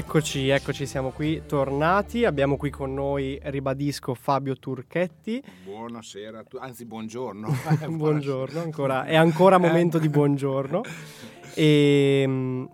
Eccoci, 0.00 0.48
eccoci, 0.48 0.86
siamo 0.86 1.10
qui 1.10 1.42
tornati. 1.46 2.24
Abbiamo 2.24 2.56
qui 2.56 2.70
con 2.70 2.94
noi, 2.94 3.38
ribadisco, 3.42 4.14
Fabio 4.14 4.56
Turchetti. 4.56 5.42
Buonasera, 5.62 6.42
anzi 6.58 6.86
buongiorno. 6.86 7.48
buongiorno, 7.86 8.62
ancora, 8.62 9.04
è 9.04 9.14
ancora 9.14 9.58
momento 9.58 9.98
di 9.98 10.08
buongiorno. 10.08 10.80
E 11.52 12.22
um, 12.24 12.68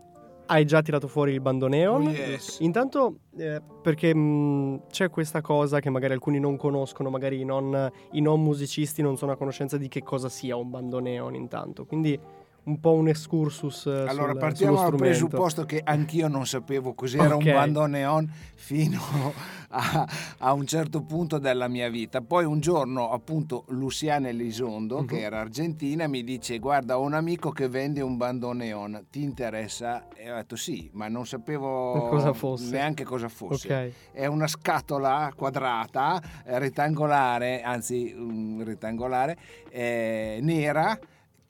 hai 0.47 0.67
già 0.67 0.83
tirato 0.83 1.09
fuori 1.09 1.33
il 1.33 1.41
bandoneon. 1.41 2.07
Oh, 2.07 2.11
yes. 2.11 2.59
Intanto, 2.61 3.21
eh, 3.37 3.61
perché 3.83 4.15
mh, 4.15 4.83
c'è 4.91 5.11
questa 5.11 5.41
cosa 5.41 5.81
che 5.81 5.91
magari 5.91 6.13
alcuni 6.13 6.39
non 6.39 6.57
conoscono, 6.57 7.09
magari 7.11 7.41
i 7.41 7.45
non, 7.45 7.91
i 8.13 8.21
non 8.21 8.43
musicisti 8.43 9.03
non 9.03 9.17
sono 9.17 9.33
a 9.33 9.37
conoscenza 9.37 9.79
di 9.79 9.89
che 9.89 10.03
cosa 10.03 10.29
sia 10.29 10.57
un 10.57 10.71
bandoneon 10.71 11.35
intanto. 11.35 11.87
Quindi 11.87 12.21
un 12.67 12.81
po' 12.81 12.95
un 12.95 13.09
excursus. 13.09 13.87
eh, 13.87 14.05
Allora 14.09 14.33
sul, 14.33 14.39
partiamo 14.41 14.81
dal 14.81 14.97
presupposto 14.97 15.65
che 15.65 15.81
anch'io 15.85 16.27
non 16.29 16.47
sapevo 16.47 16.95
cos'era 16.95 17.37
Ok. 17.37 17.45
un 17.47 17.53
bandoneon 17.53 18.33
fino 18.57 19.01
a, 19.71 20.09
a 20.39 20.53
un 20.53 20.67
certo 20.67 21.03
punto 21.03 21.39
della 21.39 21.69
mia 21.69 21.89
vita. 21.89 22.23
Poi 22.23 22.45
un 22.45 22.59
giorno 22.59 23.11
appunto 23.13 23.65
Luciana 23.69 24.29
Elizondo, 24.29 25.01
Mhm. 25.01 25.07
che 25.07 25.21
era 25.21 25.41
argentina, 25.41 26.09
mi 26.09 26.25
dice 26.25 26.59
guarda 26.59 26.99
ho 26.99 27.03
un 27.03 27.15
amico 27.15 27.51
che 27.51 27.69
vende 27.69 28.01
un 28.01 28.17
bandoneon, 28.17 29.07
ti 29.11 29.23
interessa? 29.23 30.09
E 30.15 30.33
ho 30.33 30.35
detto 30.35 30.57
sì, 30.57 30.91
ma 30.95 31.07
non 31.07 31.25
sapevo 31.27 32.09
Cosa 32.09 32.33
neanche 32.71 33.05
cosa 33.05 33.29
fosse. 33.29 33.73
Ok, 33.73 33.93
È 34.13 34.27
una 34.27 34.49
scatola 34.49 35.33
quadrata, 35.37 36.21
eh, 36.45 36.59
rettangolare, 36.59 37.63
anzi 37.63 38.13
mm, 38.17 38.63
rettangolare, 38.63 39.37
eh, 39.71 40.39
nera 40.43 40.99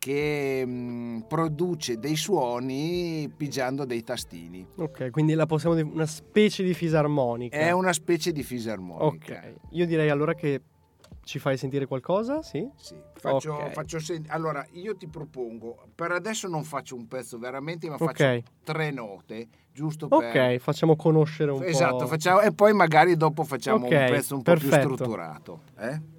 che 0.06 0.62
mm, 0.64 1.20
produce 1.22 1.98
dei 1.98 2.14
suoni 2.14 3.28
pigiando 3.36 3.84
dei 3.84 4.04
tastini. 4.04 4.64
ok, 4.76 5.10
quindi 5.10 5.34
la 5.34 5.46
possiamo 5.46 5.74
dire 5.74 5.88
una 5.88 6.06
specie 6.06 6.62
di 6.62 6.74
fisarmonica. 6.74 7.56
È 7.56 7.72
una 7.72 7.92
specie 7.92 8.30
di 8.30 8.44
fisarmonica. 8.44 9.34
Ok, 9.34 9.54
io 9.70 9.84
direi 9.84 10.08
allora 10.08 10.34
che 10.34 10.60
ci 11.24 11.40
fai 11.40 11.56
sentire 11.56 11.86
qualcosa, 11.86 12.40
sì? 12.40 12.64
Sì, 12.76 12.94
faccio, 13.14 13.54
Ok. 13.54 13.70
faccio 13.72 13.98
sen- 13.98 14.26
allora 14.28 14.64
io 14.74 14.96
ti 14.96 15.08
propongo, 15.08 15.88
per 15.92 16.12
adesso 16.12 16.46
non 16.46 16.62
faccio 16.62 16.94
un 16.94 17.08
pezzo 17.08 17.36
veramente, 17.36 17.88
ma 17.88 17.98
faccio 17.98 18.40
tre 18.62 18.92
note, 18.92 19.48
giusto 19.72 20.06
per... 20.06 20.28
Ok, 20.36 20.58
facciamo 20.58 20.94
conoscere 20.94 21.50
un 21.50 21.64
Esatto, 21.64 21.96
po'. 21.96 22.06
facciamo, 22.06 22.42
e 22.42 22.52
poi 22.52 22.72
magari 22.74 23.16
dopo 23.16 23.42
facciamo 23.42 23.86
Ok, 23.86 23.90
un 23.92 24.04
pezzo 24.08 24.36
un 24.36 24.42
po' 24.42 24.52
perfetto. 24.52 24.76
più 24.76 24.94
strutturato. 24.94 25.62
eh? 25.78 26.14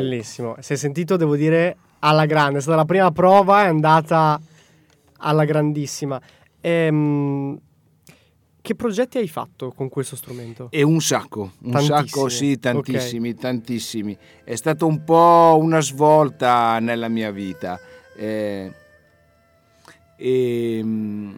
Bellissimo. 0.00 0.56
Si 0.60 0.72
è 0.72 0.76
sentito, 0.76 1.16
devo 1.16 1.36
dire, 1.36 1.76
alla 2.00 2.26
grande. 2.26 2.58
È 2.58 2.62
stata 2.62 2.76
la 2.76 2.84
prima 2.84 3.10
prova, 3.10 3.64
è 3.64 3.66
andata 3.66 4.40
alla 5.18 5.44
grandissima. 5.44 6.20
Ehm, 6.60 7.58
che 8.60 8.74
progetti 8.74 9.18
hai 9.18 9.28
fatto 9.28 9.70
con 9.72 9.88
questo 9.88 10.16
strumento? 10.16 10.68
E 10.70 10.82
un 10.82 11.00
sacco, 11.00 11.52
un 11.62 11.70
Tantissimi, 11.70 12.08
sacco, 12.08 12.28
sì, 12.28 12.58
tantissimi, 12.58 13.34
tantissimi. 13.34 14.18
È 14.42 14.54
stato 14.56 14.86
un 14.86 15.04
po' 15.04 15.56
una 15.60 15.80
svolta 15.80 16.78
nella 16.80 17.08
mia 17.08 17.30
vita. 17.30 17.78
Eh, 18.16 18.72
e, 20.16 20.80
mm, 20.82 21.34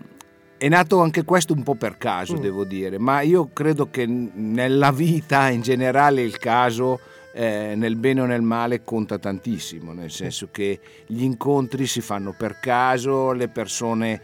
è 0.56 0.68
nato 0.68 1.00
anche 1.00 1.24
questo 1.24 1.52
un 1.52 1.62
po' 1.62 1.74
per 1.74 1.98
caso, 1.98 2.34
Mm. 2.34 2.40
devo 2.40 2.64
dire, 2.64 2.98
ma 2.98 3.20
io 3.20 3.50
credo 3.52 3.90
che 3.90 4.06
nella 4.06 4.90
vita 4.90 5.50
in 5.50 5.60
generale 5.60 6.22
il 6.22 6.38
caso, 6.38 6.98
eh, 7.38 7.74
nel 7.76 7.94
bene 7.94 8.22
o 8.22 8.24
nel 8.24 8.42
male, 8.42 8.82
conta 8.82 9.16
tantissimo, 9.16 9.92
nel 9.92 10.10
senso 10.10 10.48
che 10.50 10.80
gli 11.06 11.22
incontri 11.22 11.86
si 11.86 12.00
fanno 12.00 12.34
per 12.36 12.58
caso, 12.58 13.30
le 13.30 13.46
persone 13.46 14.20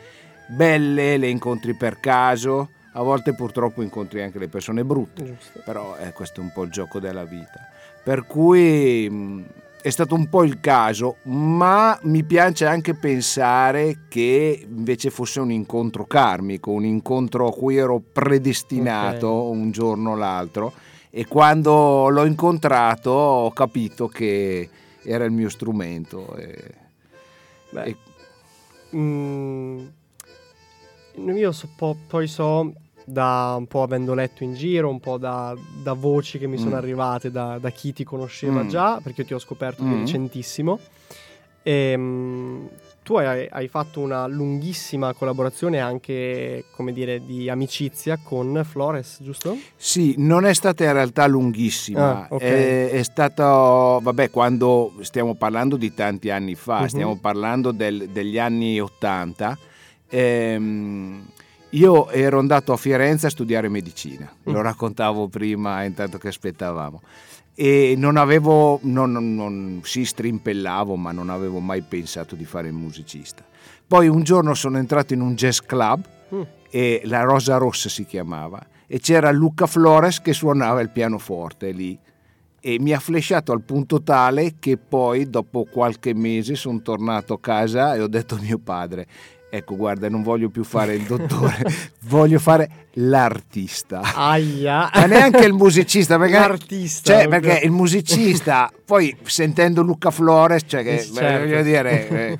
belle 0.48 1.16
le 1.16 1.28
incontri 1.28 1.74
per 1.74 2.00
caso, 2.00 2.70
a 2.94 3.02
volte 3.02 3.32
purtroppo 3.32 3.82
incontri 3.82 4.20
anche 4.20 4.40
le 4.40 4.48
persone 4.48 4.84
brutte 4.84 5.24
Giusto. 5.24 5.62
però 5.64 5.96
eh, 5.96 6.10
questo 6.10 6.40
è 6.40 6.42
un 6.42 6.50
po' 6.52 6.64
il 6.64 6.70
gioco 6.70 6.98
della 6.98 7.22
vita. 7.24 7.68
Per 8.02 8.26
cui 8.26 9.08
mh, 9.08 9.44
è 9.80 9.90
stato 9.90 10.16
un 10.16 10.28
po' 10.28 10.42
il 10.42 10.58
caso, 10.58 11.18
ma 11.22 11.96
mi 12.02 12.24
piace 12.24 12.66
anche 12.66 12.94
pensare 12.94 14.06
che 14.08 14.66
invece 14.68 15.10
fosse 15.10 15.38
un 15.38 15.52
incontro 15.52 16.04
karmico, 16.04 16.72
un 16.72 16.84
incontro 16.84 17.46
a 17.46 17.52
cui 17.52 17.76
ero 17.76 18.02
predestinato 18.12 19.28
Ok. 19.28 19.54
un 19.54 19.70
giorno 19.70 20.10
o 20.10 20.16
l'altro 20.16 20.72
e 21.16 21.26
quando 21.26 22.08
l'ho 22.08 22.24
incontrato 22.24 23.10
ho 23.10 23.50
capito 23.52 24.08
che 24.08 24.68
era 25.04 25.24
il 25.24 25.30
mio 25.30 25.48
strumento. 25.48 26.34
e- 26.36 26.74
Beh, 27.70 27.84
e- 27.84 27.96
mm, 28.96 29.86
io 31.36 31.52
so- 31.52 31.68
po- 31.76 31.96
poi 32.08 32.26
so, 32.26 32.72
da 33.04 33.54
un 33.56 33.66
po' 33.66 33.82
avendo 33.82 34.12
letto 34.14 34.42
in 34.44 34.54
giro, 34.54 34.88
un 34.88 34.98
po' 34.98 35.16
da, 35.18 35.54
da 35.82 35.92
voci 35.92 36.38
che 36.38 36.46
mi 36.48 36.56
sono 36.56 36.70
Mm. 36.74 36.78
arrivate 36.78 37.30
da, 37.30 37.58
da 37.58 37.70
chi 37.70 37.92
ti 37.92 38.02
conosceva 38.02 38.62
Mm. 38.64 38.68
già, 38.68 38.98
perché 39.02 39.20
io 39.20 39.26
ti 39.28 39.34
ho 39.34 39.38
scoperto 39.38 39.82
di 39.84 39.90
Mm. 39.90 40.00
recentissimo. 40.00 40.78
Ehm, 41.62 42.68
tu 43.04 43.16
hai, 43.16 43.46
hai 43.50 43.68
fatto 43.68 44.00
una 44.00 44.26
lunghissima 44.26 45.12
collaborazione 45.12 45.78
anche, 45.78 46.64
come 46.72 46.90
dire, 46.92 47.24
di 47.24 47.48
amicizia 47.50 48.18
con 48.20 48.62
Flores, 48.64 49.18
giusto? 49.20 49.56
Sì, 49.76 50.14
non 50.16 50.46
è 50.46 50.54
stata 50.54 50.84
in 50.84 50.92
realtà 50.94 51.26
lunghissima, 51.26 52.22
Ah, 52.22 52.26
ok. 52.30 52.40
è, 52.40 52.88
è 52.90 53.02
stato, 53.02 54.00
vabbè, 54.02 54.30
quando 54.30 54.94
stiamo 55.02 55.34
parlando 55.34 55.76
di 55.76 55.92
tanti 55.92 56.30
anni 56.30 56.54
fa, 56.54 56.80
Mhm. 56.80 56.86
stiamo 56.88 57.18
parlando 57.20 57.70
del- 57.72 58.08
degli 58.08 58.38
anni 58.38 58.80
80, 58.80 59.56
ehm, 60.08 61.24
io 61.74 62.08
ero 62.10 62.38
andato 62.38 62.72
a 62.72 62.76
Firenze 62.76 63.26
a 63.26 63.30
studiare 63.30 63.68
medicina, 63.68 64.30
lo 64.44 64.58
Mm. 64.58 64.62
raccontavo 64.62 65.28
prima 65.28 65.82
intanto 65.84 66.18
che 66.18 66.28
aspettavamo, 66.28 67.00
e 67.54 67.94
non 67.96 68.16
avevo, 68.16 68.78
non, 68.82 69.12
non- 69.12 69.34
non- 69.34 69.80
sì 69.84 70.04
strimpellavo, 70.04 70.96
ma 70.96 71.12
non 71.12 71.30
avevo 71.30 71.60
mai 71.60 71.82
pensato 71.82 72.34
di 72.34 72.44
fare 72.44 72.68
il 72.68 72.74
musicista. 72.74 73.44
Poi 73.86 74.08
un 74.08 74.22
giorno 74.22 74.54
sono 74.54 74.78
entrato 74.78 75.14
in 75.14 75.20
un 75.20 75.34
jazz 75.34 75.58
club 75.60 76.04
Mm. 76.34 76.42
e 76.70 77.02
la 77.04 77.20
Rosa 77.22 77.56
Rossa 77.58 77.88
si 77.88 78.04
chiamava 78.06 78.64
e 78.86 78.98
c'era 78.98 79.30
Luca 79.30 79.66
Flores 79.66 80.20
che 80.20 80.32
suonava 80.32 80.80
il 80.80 80.90
pianoforte 80.90 81.70
lì 81.70 81.96
e 82.60 82.78
mi 82.80 82.92
ha 82.92 82.98
flashato 82.98 83.52
al 83.52 83.60
punto 83.62 84.02
tale 84.02 84.54
che 84.58 84.78
poi 84.78 85.28
dopo 85.28 85.64
qualche 85.70 86.14
mese 86.14 86.54
sono 86.54 86.80
tornato 86.80 87.34
a 87.34 87.40
casa 87.40 87.94
e 87.94 88.00
ho 88.00 88.06
detto 88.08 88.36
a 88.36 88.40
mio 88.40 88.58
padre 88.58 89.06
ecco 89.56 89.76
guarda 89.76 90.08
non 90.08 90.22
voglio 90.22 90.48
più 90.48 90.64
fare 90.64 90.94
il 90.94 91.02
dottore 91.02 91.62
voglio 92.08 92.38
fare 92.38 92.88
l'artista 92.94 94.00
Aia! 94.14 94.90
ma 94.94 95.06
neanche 95.06 95.44
il 95.44 95.52
musicista 95.52 96.18
perché, 96.18 96.34
L'artista. 96.38 97.12
cioè, 97.14 97.28
perché 97.28 97.60
il 97.64 97.70
musicista 97.70 98.70
poi 98.84 99.16
sentendo 99.22 99.82
Luca 99.82 100.10
Flores 100.10 100.62
cioè 100.66 100.82
che 100.82 100.94
Eh, 100.96 101.02
certo. 101.02 101.46
voglio 101.46 101.62
dire 101.62 102.08
eh, 102.08 102.38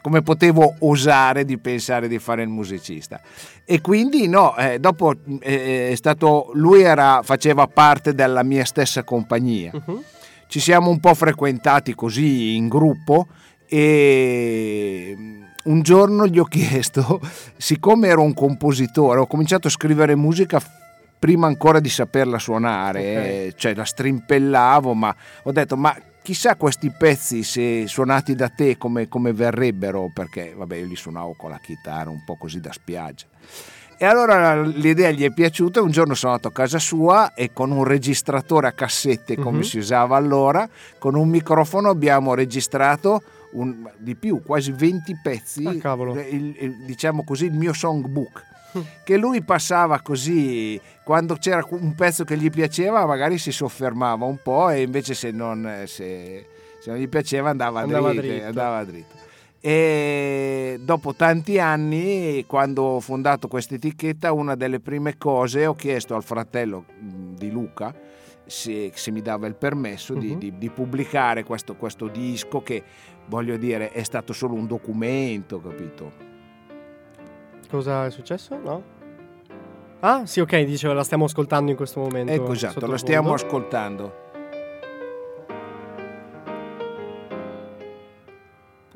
come 0.00 0.22
potevo 0.22 0.74
osare 0.80 1.44
di 1.44 1.58
pensare 1.58 2.08
di 2.08 2.18
fare 2.18 2.42
il 2.42 2.48
musicista 2.48 3.20
e 3.64 3.80
quindi 3.80 4.26
no 4.28 4.56
eh, 4.56 4.78
dopo 4.78 5.14
eh, 5.40 5.90
è 5.90 5.94
stato 5.94 6.50
lui 6.54 6.82
era, 6.82 7.20
faceva 7.22 7.66
parte 7.66 8.14
della 8.14 8.42
mia 8.42 8.64
stessa 8.64 9.02
compagnia 9.04 9.70
Mhm. 9.72 10.02
ci 10.48 10.60
siamo 10.60 10.88
un 10.90 10.98
po' 11.00 11.14
frequentati 11.14 11.94
così 11.94 12.54
in 12.56 12.68
gruppo 12.68 13.26
e 13.66 15.16
un 15.64 15.82
giorno 15.82 16.26
gli 16.26 16.38
ho 16.38 16.44
chiesto, 16.44 17.20
siccome 17.56 18.08
ero 18.08 18.22
un 18.22 18.34
compositore, 18.34 19.20
ho 19.20 19.26
cominciato 19.26 19.68
a 19.68 19.70
scrivere 19.70 20.14
musica 20.14 20.60
prima 21.18 21.46
ancora 21.46 21.80
di 21.80 21.88
saperla 21.88 22.38
suonare, 22.38 23.00
Ok. 23.00 23.06
eh, 23.06 23.54
cioè 23.56 23.74
la 23.74 23.84
strimpellavo, 23.84 24.92
ma 24.94 25.14
ho 25.44 25.52
detto 25.52 25.76
ma 25.76 25.96
chissà 26.20 26.56
questi 26.56 26.90
pezzi 26.90 27.42
se 27.42 27.86
suonati 27.86 28.34
da 28.34 28.48
te 28.48 28.76
come, 28.78 29.08
come 29.08 29.32
verrebbero, 29.32 30.10
perché 30.12 30.54
vabbè 30.56 30.76
io 30.76 30.86
li 30.86 30.96
suonavo 30.96 31.34
con 31.36 31.50
la 31.50 31.60
chitarra 31.62 32.10
un 32.10 32.24
po' 32.24 32.36
così 32.36 32.60
da 32.60 32.72
spiaggia. 32.72 33.26
E 33.96 34.06
allora 34.06 34.60
l'idea 34.60 35.10
gli 35.12 35.22
è 35.22 35.30
piaciuta, 35.30 35.80
un 35.80 35.90
giorno 35.90 36.14
sono 36.14 36.32
andato 36.32 36.48
a 36.48 36.52
casa 36.52 36.78
sua 36.78 37.32
e 37.32 37.52
con 37.52 37.70
un 37.70 37.84
registratore 37.84 38.66
a 38.66 38.72
cassette 38.72 39.36
come 39.36 39.58
uh-huh. 39.58 39.64
si 39.64 39.78
usava 39.78 40.16
allora, 40.16 40.68
con 40.98 41.14
un 41.14 41.28
microfono 41.28 41.90
abbiamo 41.90 42.34
registrato 42.34 43.22
un, 43.54 43.90
di 43.98 44.14
più, 44.14 44.42
quasi 44.42 44.72
20 44.72 45.20
pezzi, 45.22 45.66
ah, 45.66 45.72
il, 45.72 46.56
il, 46.58 46.84
diciamo 46.84 47.24
così, 47.24 47.46
il 47.46 47.54
mio 47.54 47.72
songbook 47.72 48.52
che 49.04 49.16
lui 49.16 49.42
passava 49.42 50.00
così 50.00 50.80
quando 51.04 51.36
c'era 51.36 51.64
un 51.70 51.94
pezzo 51.94 52.24
che 52.24 52.36
gli 52.36 52.50
piaceva 52.50 53.06
magari 53.06 53.38
si 53.38 53.52
soffermava 53.52 54.24
un 54.24 54.38
po' 54.42 54.70
e 54.70 54.82
invece 54.82 55.14
se 55.14 55.30
non, 55.30 55.84
se, 55.86 56.46
se 56.80 56.90
non 56.90 56.98
gli 56.98 57.08
piaceva 57.08 57.50
andava, 57.50 57.80
andava 57.80 58.10
dritto, 58.10 58.26
dritto. 58.26 58.46
Andava 58.46 58.84
dritto. 58.84 59.14
E 59.60 60.78
dopo 60.82 61.14
tanti 61.14 61.58
anni, 61.58 62.44
quando 62.46 62.82
ho 62.82 63.00
fondato 63.00 63.48
questa 63.48 63.76
etichetta, 63.76 64.32
una 64.32 64.56
delle 64.56 64.78
prime 64.78 65.16
cose 65.16 65.66
ho 65.66 65.74
chiesto 65.74 66.14
al 66.14 66.22
fratello 66.22 66.84
di 66.98 67.50
Luca 67.50 67.94
se, 68.46 68.92
se 68.94 69.10
mi 69.10 69.22
dava 69.22 69.46
il 69.46 69.54
permesso 69.54 70.14
uh-huh. 70.14 70.20
di, 70.20 70.30
mhm. 70.30 70.38
di, 70.38 70.58
di, 70.58 70.70
pubblicare 70.70 71.44
questo, 71.44 71.76
questo 71.76 72.08
disco 72.08 72.62
che, 72.62 72.82
voglio 73.26 73.56
dire, 73.56 73.90
è 73.90 74.02
stato 74.02 74.32
solo 74.32 74.54
un 74.54 74.66
documento, 74.66 75.60
capito? 75.60 76.32
Cosa 77.68 78.06
è 78.06 78.10
successo? 78.10 78.58
No? 78.58 78.82
Ah, 80.00 80.26
sì, 80.26 80.40
ok, 80.40 80.60
dicevo, 80.64 80.92
la 80.92 81.02
stiamo 81.02 81.24
ascoltando 81.24 81.70
in 81.70 81.76
questo 81.76 82.00
momento. 82.00 82.30
Ecco, 82.30 82.52
esatto, 82.52 82.86
la 82.86 82.98
stiamo 82.98 83.32
ascoltando. 83.32 84.22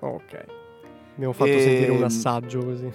Ok. 0.01 0.45
Abbiamo 1.15 1.33
fatto 1.33 1.51
e... 1.51 1.61
sentire 1.61 1.91
un 1.91 2.03
assaggio 2.03 2.65
così. 2.65 2.93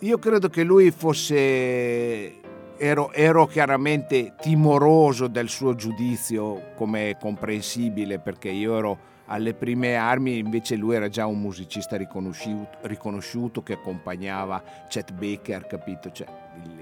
Io 0.00 0.18
credo 0.18 0.48
che 0.48 0.62
lui 0.62 0.90
fosse... 0.90 2.42
Ero, 2.76 3.12
ero 3.12 3.46
chiaramente 3.46 4.34
timoroso 4.40 5.26
del 5.28 5.48
suo 5.48 5.74
giudizio, 5.74 6.72
come 6.74 7.10
è 7.10 7.16
comprensibile, 7.16 8.18
perché 8.18 8.50
io 8.50 8.76
ero 8.76 8.98
alle 9.26 9.54
prime 9.54 9.96
armi 9.96 10.38
invece 10.38 10.76
lui 10.76 10.94
era 10.94 11.08
già 11.08 11.26
un 11.26 11.40
musicista 11.40 11.96
riconosciuto, 11.96 12.78
riconosciuto 12.82 13.62
che 13.62 13.74
accompagnava 13.74 14.62
Chet 14.88 15.12
Baker, 15.12 15.66
capito? 15.66 16.10
Cioè, 16.10 16.26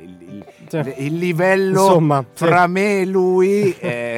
il, 0.01 0.17
il, 0.21 0.45
cioè, 0.69 0.95
il, 0.99 1.17
livello 1.17 1.85
insomma, 1.85 2.25
fra 2.33 2.65
sì. 2.65 2.71
me 2.71 3.01
e 3.01 3.07
lui 3.07 3.77
eh, 3.79 4.12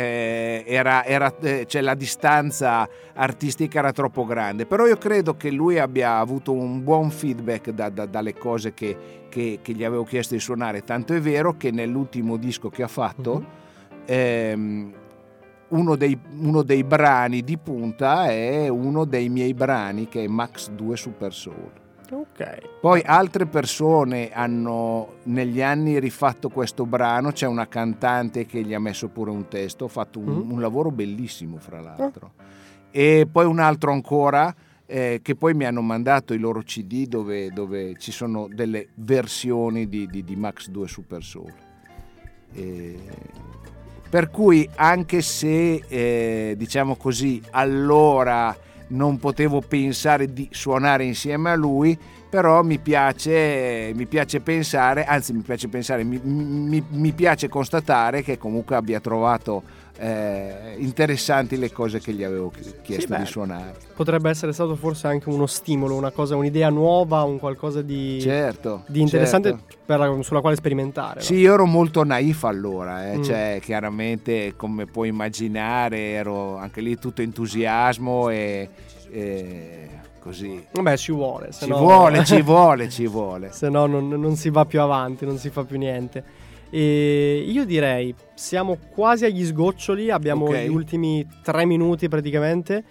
era, 0.75 1.05
era 1.05 1.33
cioè, 1.67 1.81
la 1.81 1.95
distanza 1.95 2.89
artistica 3.15 3.79
era 3.79 3.93
troppo 3.93 4.25
grande, 4.25 4.67
però 4.67 4.87
io 4.87 4.97
credo 4.97 5.37
che 5.37 5.51
lui 5.51 5.79
abbia 5.79 6.19
avuto 6.19 6.53
un 6.53 6.83
buon 6.83 7.11
feedback 7.11 7.71
da, 7.71 7.89
da, 7.89 8.07
dalle 8.07 8.35
cose 8.35 8.75
che, 8.75 9.27
che, 9.29 9.61
che, 9.63 9.73
gli 9.73 9.85
avevo 9.85 10.05
chiesto 10.05 10.35
di 10.35 10.41
suonare, 10.41 10.83
tanto 10.83 11.15
è 11.15 11.21
vero 11.21 11.57
che 11.57 11.71
nell'ultimo 11.71 12.37
disco 12.37 12.69
che 12.69 12.83
ha 12.83 12.89
fatto... 12.89 13.39
Mm-hmm. 13.39 13.63
Ehm, 14.07 14.93
uno 15.67 15.97
dei, 15.97 16.17
uno 16.39 16.63
dei, 16.63 16.85
brani 16.85 17.43
di 17.43 17.59
punta 17.59 18.27
è 18.27 18.69
uno 18.69 19.05
dei 19.07 19.29
miei 19.29 19.55
brani 19.55 20.07
che 20.07 20.23
è 20.23 20.27
Max 20.29 20.71
2 20.71 20.97
Super 20.97 21.33
Soul. 21.33 21.84
Okay. 22.11 22.59
Poi 22.81 23.03
altre 23.05 23.47
persone 23.47 24.31
hanno 24.33 25.15
negli 25.25 25.63
anni 25.63 25.99
rifatto 25.99 26.49
questo 26.49 26.87
brano, 26.87 27.33
c'è 27.33 27.47
una 27.47 27.67
cantante 27.67 28.47
che 28.47 28.63
gli 28.63 28.75
ha 28.75 28.81
messo 28.81 29.09
pure 29.09 29.31
un 29.31 29.49
testo, 29.49 29.87
ha 29.87 29.89
fatto 29.89 30.19
un, 30.19 30.27
mm. 30.27 30.51
un 30.51 30.61
lavoro 30.61 30.91
bellissimo 30.91 31.59
fra 31.59 31.81
l'altro. 31.81 32.33
Oh. 32.37 32.43
E 32.91 33.27
poi 33.31 33.47
un 33.47 33.59
altro 33.59 33.93
ancora 33.93 34.55
eh, 34.87 35.21
che 35.23 35.35
poi 35.35 35.55
mi 35.55 35.65
hanno 35.65 35.81
mandato 35.81 36.35
i 36.35 36.39
loro 36.39 36.61
CD 36.61 37.07
dove, 37.07 37.51
dove 37.51 37.97
ci 37.99 38.13
sono 38.13 38.49
delle 38.49 38.89
versioni 38.95 39.89
di, 39.89 40.07
di, 40.07 40.23
di 40.23 40.37
Max 40.37 40.69
2 40.69 40.87
Super 40.87 41.23
Soul. 41.23 41.53
E 42.53 42.99
per 44.15 44.31
cui 44.31 44.69
anche 44.77 45.23
se, 45.23 45.83
eh, 45.89 46.55
diciamo 46.57 46.95
così, 46.95 47.43
allora 47.51 48.57
non 48.89 49.19
potevo 49.19 49.61
pensare 49.61 50.33
di 50.33 50.49
suonare 50.51 51.05
insieme 51.05 51.51
a 51.51 51.55
lui, 51.55 51.99
però 52.35 52.65
mi 52.65 52.81
piace, 52.81 53.93
mi 53.95 54.07
piace 54.07 54.41
pensare, 54.41 55.05
anzi 55.05 55.33
mi 55.33 55.43
piace 55.43 55.69
pensare, 55.69 56.03
mi, 56.03 56.21
mi, 56.21 56.85
mi 56.89 57.13
piace 57.13 57.49
constatare 57.49 58.25
che 58.25 58.39
comunque 58.39 58.75
abbia 58.75 58.99
trovato 58.99 59.63
eh, 59.97 60.75
interessanti 60.79 61.57
le 61.57 61.71
cose 61.71 62.01
che 62.01 62.13
gli 62.13 62.25
avevo 62.25 62.51
chiesto 62.83 63.15
sì, 63.15 63.21
di 63.21 63.27
suonare. 63.27 63.75
Potrebbe 63.95 64.31
essere 64.31 64.53
stato 64.53 64.75
forse 64.75 65.07
anche 65.07 65.29
uno 65.29 65.47
stimolo, 65.47 65.95
una 65.95 66.11
cosa, 66.11 66.35
un'idea 66.35 66.71
nuova, 66.71 67.23
un 67.23 67.39
qualcosa 67.39 67.83
di, 67.83 68.21
certo, 68.21 68.83
di 68.89 69.01
interessante 69.01 69.57
certo. 69.87 69.97
la, 69.97 70.23
sulla 70.25 70.41
quale 70.41 70.57
sperimentare. 70.57 71.21
Sì, 71.21 71.35
no? 71.35 71.39
io 71.39 71.55
ero 71.55 71.67
molto 71.67 72.03
naif 72.03 72.43
allora, 72.43 73.13
eh, 73.13 73.19
mm. 73.19 73.23
cioè 73.23 73.59
chiaramente 73.63 74.55
come 74.57 74.87
puoi 74.87 75.07
immaginare 75.11 76.11
ero 76.11 76.57
anche 76.57 76.81
lì 76.81 76.99
tutto 76.99 77.23
entusiasmo 77.23 78.29
e, 78.29 78.69
e 79.09 79.89
così. 80.25 80.65
Vabbè, 80.73 80.97
ci 80.97 81.13
vuole. 81.13 81.51
ci 81.53 81.69
no... 81.69 81.79
vuole, 81.79 82.25
ci 82.25 82.41
vuole, 82.43 82.89
ci 82.89 83.07
vuole. 83.07 83.51
Se 83.53 83.69
no 83.69 83.85
non, 83.85 84.09
non 84.09 84.37
si 84.37 84.49
va 84.49 84.65
più 84.65 84.81
avanti, 84.81 85.27
non 85.27 85.37
si 85.37 85.51
fa 85.51 85.65
più 85.65 85.77
niente. 85.77 86.43
E 86.71 87.45
io 87.47 87.67
direi, 87.67 88.15
siamo 88.35 88.79
quasi 88.95 89.27
agli 89.27 89.45
sgoccioli, 89.45 90.11
abbiamo 90.11 90.47
okay. 90.47 90.65
gli 90.65 90.71
ultimi 90.71 91.25
tre 91.43 91.67
minuti 91.67 92.09
praticamente. 92.09 92.83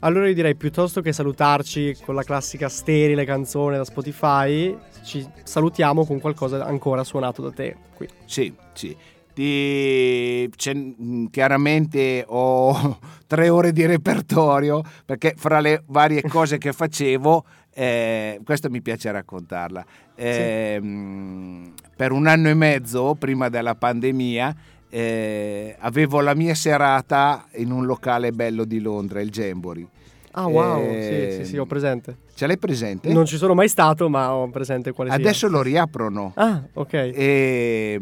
Allora 0.00 0.28
io 0.28 0.34
direi 0.34 0.54
piuttosto 0.54 1.00
che 1.00 1.12
salutarci 1.12 1.96
con 2.04 2.14
la 2.14 2.22
classica 2.22 2.68
sterile 2.68 3.24
canzone 3.24 3.76
da 3.76 3.84
Spotify, 3.84 4.76
ci 5.02 5.26
salutiamo 5.42 6.06
con 6.06 6.20
qualcosa 6.20 6.64
ancora 6.64 7.02
suonato 7.02 7.42
da 7.42 7.50
te 7.50 7.76
qui. 7.94 8.08
Sì, 8.26 8.54
sì. 8.72 8.96
Di, 9.36 10.48
chiaramente 11.30 12.24
ho 12.26 12.98
tre 13.28 13.50
ore 13.50 13.72
di 13.72 13.84
repertorio 13.84 14.82
perché 15.04 15.34
fra 15.36 15.60
le 15.60 15.82
varie 15.88 16.22
cose 16.22 16.56
che 16.56 16.72
facevo 16.72 17.44
eh, 17.74 18.40
questo 18.42 18.70
mi 18.70 18.80
piace 18.80 19.10
raccontarla. 19.10 19.84
Eh, 20.14 20.78
sì. 20.80 21.72
Per 21.94 22.12
un 22.12 22.26
anno 22.26 22.48
e 22.48 22.54
mezzo, 22.54 23.14
prima 23.18 23.50
della 23.50 23.74
pandemia, 23.74 24.56
eh, 24.88 25.76
avevo 25.80 26.22
la 26.22 26.34
mia 26.34 26.54
serata 26.54 27.44
in 27.56 27.70
un 27.70 27.84
locale 27.84 28.32
bello 28.32 28.64
di 28.64 28.80
Londra, 28.80 29.20
il 29.20 29.30
Gembori. 29.30 29.86
Ah 30.38 30.46
wow, 30.46 30.82
eh, 30.82 31.28
sì, 31.30 31.44
sì, 31.44 31.50
sì, 31.50 31.56
ho 31.58 31.66
presente. 31.66 32.16
Ce 32.34 32.46
l'hai 32.46 32.58
presente? 32.58 33.12
Non 33.12 33.26
ci 33.26 33.36
sono 33.36 33.52
mai 33.52 33.68
stato, 33.68 34.08
ma 34.08 34.34
ho 34.34 34.48
presente 34.48 34.92
quale 34.92 35.10
Adesso 35.10 35.46
sia. 35.46 35.48
lo 35.48 35.60
riaprono. 35.60 36.32
Ah, 36.34 36.62
ok. 36.72 36.92
E, 36.92 37.98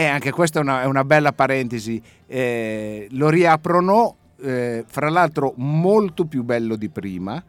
e 0.00 0.06
anche 0.06 0.30
questa 0.30 0.60
è 0.60 0.62
una, 0.62 0.80
è 0.80 0.86
una 0.86 1.04
bella 1.04 1.32
parentesi. 1.32 2.02
Eh, 2.26 3.06
lo 3.10 3.28
riaprono, 3.28 4.16
eh, 4.40 4.82
fra 4.86 5.10
l'altro 5.10 5.52
molto 5.56 6.24
più 6.24 6.42
bello 6.42 6.76
di 6.76 6.88
prima 6.88 7.42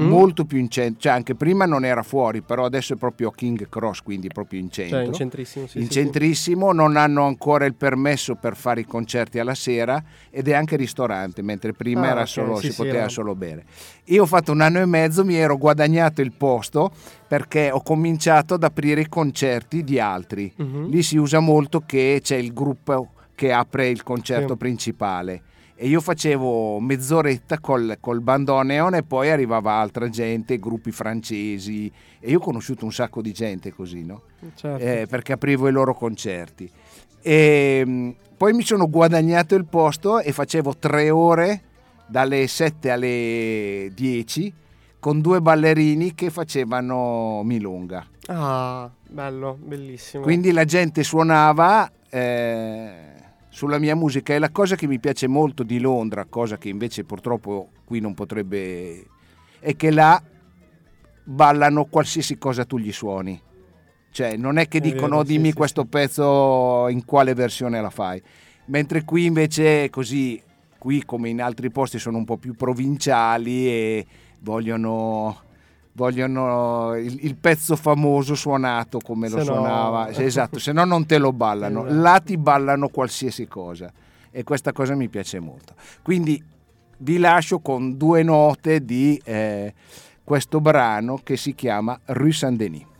Mm. 0.00 0.08
molto 0.08 0.44
più 0.44 0.58
in 0.58 0.68
centro, 0.68 1.00
cioè 1.02 1.12
anche 1.12 1.36
prima 1.36 1.66
non 1.66 1.84
era 1.84 2.02
fuori, 2.02 2.42
però 2.42 2.64
adesso 2.64 2.94
è 2.94 2.96
proprio 2.96 3.30
King 3.30 3.68
Cross, 3.68 4.00
quindi 4.02 4.26
proprio 4.26 4.58
in 4.58 4.68
centro. 4.68 4.96
Cioè 4.96 5.06
in 5.06 5.12
centrissimo, 5.12 5.66
sì, 5.68 5.78
in 5.78 5.84
sì, 5.84 5.90
centrissimo 5.90 6.70
sì. 6.70 6.76
non 6.76 6.96
hanno 6.96 7.24
ancora 7.24 7.64
il 7.64 7.74
permesso 7.74 8.34
per 8.34 8.56
fare 8.56 8.80
i 8.80 8.86
concerti 8.86 9.38
alla 9.38 9.54
sera 9.54 10.02
ed 10.30 10.48
è 10.48 10.54
anche 10.54 10.74
ristorante, 10.74 11.42
mentre 11.42 11.74
prima 11.74 12.02
ah, 12.02 12.10
era 12.10 12.20
okay, 12.22 12.26
solo, 12.26 12.56
si 12.56 12.74
poteva 12.74 12.98
era... 12.98 13.08
solo 13.08 13.36
bere. 13.36 13.64
Io 14.06 14.22
ho 14.22 14.26
fatto 14.26 14.50
un 14.50 14.62
anno 14.62 14.80
e 14.80 14.86
mezzo, 14.86 15.24
mi 15.24 15.36
ero 15.36 15.56
guadagnato 15.56 16.22
il 16.22 16.32
posto 16.32 16.90
perché 17.28 17.70
ho 17.70 17.80
cominciato 17.80 18.54
ad 18.54 18.64
aprire 18.64 19.02
i 19.02 19.08
concerti 19.08 19.84
di 19.84 20.00
altri. 20.00 20.52
Mm-hmm. 20.60 20.88
Lì 20.88 21.02
si 21.04 21.16
usa 21.16 21.38
molto 21.38 21.84
che 21.86 22.18
c'è 22.20 22.36
il 22.36 22.52
gruppo 22.52 23.10
che 23.36 23.52
apre 23.52 23.88
il 23.88 24.02
concerto 24.02 24.56
principale 24.56 25.42
e 25.84 25.88
io 25.88 26.00
facevo 26.00 26.80
mezz'oretta 26.80 27.58
col, 27.58 27.98
col 28.00 28.22
bandoneon 28.22 28.94
e 28.94 29.02
poi 29.02 29.28
arrivava 29.28 29.72
altra 29.72 30.08
gente, 30.08 30.58
gruppi 30.58 30.90
francesi 30.90 31.92
e 32.20 32.30
io 32.30 32.38
ho 32.38 32.40
conosciuto 32.40 32.86
un 32.86 32.90
sacco 32.90 33.20
di 33.20 33.32
gente 33.32 33.70
così, 33.70 34.02
no? 34.02 34.22
Certo. 34.54 34.82
Eh, 34.82 35.06
perché 35.06 35.34
aprivo 35.34 35.68
i 35.68 35.72
loro 35.72 35.92
concerti. 35.92 36.70
E 37.20 37.82
mm, 37.84 38.10
poi 38.34 38.54
mi 38.54 38.64
sono 38.64 38.88
guadagnato 38.88 39.56
il 39.56 39.66
posto 39.66 40.20
e 40.20 40.32
facevo 40.32 40.78
tre 40.78 41.10
ore 41.10 41.60
dalle 42.06 42.46
7 42.46 42.90
alle 42.90 43.90
10 43.92 44.54
con 44.98 45.20
due 45.20 45.42
ballerini 45.42 46.14
che 46.14 46.30
facevano 46.30 47.42
milonga. 47.44 48.06
Ah, 48.28 48.90
bello, 49.06 49.58
bellissimo. 49.60 50.22
Quindi 50.22 50.50
la 50.50 50.64
gente 50.64 51.02
suonava... 51.02 51.92
Eh, 52.08 53.12
sulla 53.54 53.78
mia 53.78 53.94
musica 53.94 54.34
e 54.34 54.40
la 54.40 54.50
cosa 54.50 54.74
che 54.74 54.88
mi 54.88 54.98
piace 54.98 55.28
molto 55.28 55.62
di 55.62 55.78
Londra, 55.78 56.24
cosa 56.24 56.58
che 56.58 56.68
invece 56.68 57.04
purtroppo 57.04 57.68
qui 57.84 58.00
non 58.00 58.12
potrebbe, 58.12 59.06
è 59.60 59.76
che 59.76 59.92
là 59.92 60.20
ballano 61.22 61.84
qualsiasi 61.84 62.36
cosa 62.36 62.64
tu 62.64 62.78
gli 62.78 62.90
suoni. 62.90 63.40
Cioè, 64.10 64.36
non 64.36 64.58
è 64.58 64.66
che 64.66 64.78
è 64.78 64.80
dicono 64.80 65.18
vero, 65.18 65.22
dimmi 65.22 65.50
sì, 65.50 65.54
questo 65.54 65.82
sì. 65.82 65.86
pezzo 65.86 66.88
in 66.88 67.04
quale 67.04 67.32
versione 67.34 67.80
la 67.80 67.90
fai. 67.90 68.20
Mentre 68.66 69.04
qui 69.04 69.26
invece 69.26 69.88
così 69.88 70.42
qui 70.76 71.04
come 71.04 71.28
in 71.28 71.40
altri 71.40 71.70
posti 71.70 72.00
sono 72.00 72.18
un 72.18 72.24
po' 72.24 72.38
più 72.38 72.54
provinciali 72.56 73.68
e 73.68 74.06
vogliono 74.40 75.42
vogliono 75.94 76.94
il, 76.96 77.18
il, 77.24 77.36
pezzo 77.36 77.76
famoso 77.76 78.34
suonato 78.34 78.98
come 78.98 79.28
lo 79.28 79.38
se 79.38 79.44
suonava. 79.44 80.04
No... 80.06 80.10
Esatto, 80.10 80.58
se 80.58 80.72
no 80.72 80.84
non 80.84 81.06
te 81.06 81.18
lo 81.18 81.32
ballano. 81.32 81.86
Esatto. 81.86 82.00
Là 82.00 82.20
ti 82.20 82.36
ballano 82.36 82.88
qualsiasi 82.88 83.46
cosa 83.46 83.92
e 84.30 84.42
questa 84.44 84.72
cosa 84.72 84.94
mi 84.94 85.08
piace 85.08 85.40
molto. 85.40 85.74
Quindi 86.02 86.42
vi 86.98 87.18
lascio 87.18 87.60
con 87.60 87.96
due 87.96 88.22
note 88.22 88.84
di 88.84 89.20
eh, 89.24 89.72
questo 90.22 90.60
brano 90.60 91.20
che 91.22 91.36
si 91.36 91.54
chiama 91.54 91.98
Rue 92.06 92.32
Saint-Denis. 92.32 92.92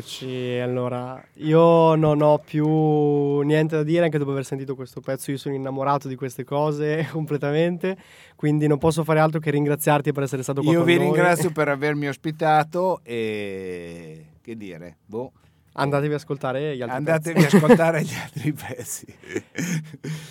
Eccoci, 0.00 0.58
allora 0.62 1.22
io 1.34 1.94
non 1.94 2.22
ho 2.22 2.38
più 2.38 3.40
niente 3.40 3.76
da 3.76 3.82
dire 3.82 4.04
anche 4.04 4.16
dopo 4.16 4.30
aver 4.30 4.46
sentito 4.46 4.74
questo 4.74 5.02
pezzo, 5.02 5.30
io 5.30 5.36
sono 5.36 5.54
innamorato 5.54 6.08
di 6.08 6.14
queste 6.14 6.42
cose 6.42 7.06
completamente, 7.12 7.98
quindi 8.34 8.66
non 8.66 8.78
posso 8.78 9.04
fare 9.04 9.20
altro 9.20 9.40
che 9.40 9.50
ringraziarti 9.50 10.12
per 10.12 10.22
essere 10.22 10.42
stato 10.42 10.62
qua 10.62 10.72
io 10.72 10.78
con 10.78 10.86
noi. 10.86 10.96
Io 10.96 11.00
vi 11.00 11.04
ringrazio 11.04 11.50
per 11.50 11.68
avermi 11.68 12.08
ospitato 12.08 13.00
e 13.02 14.24
che 14.40 14.56
dire, 14.56 14.96
boh. 15.04 15.32
Andatevi 15.72 16.14
ad 16.14 16.18
ascoltare 16.20 16.76
gli 16.76 16.82
altri 16.82 16.96
Andatevi 16.96 17.40
pezzi. 17.40 17.56
ad 17.56 17.62
ascoltare 17.62 18.02
gli 18.02 18.14
altri 18.14 18.52
pezzi. 18.52 19.06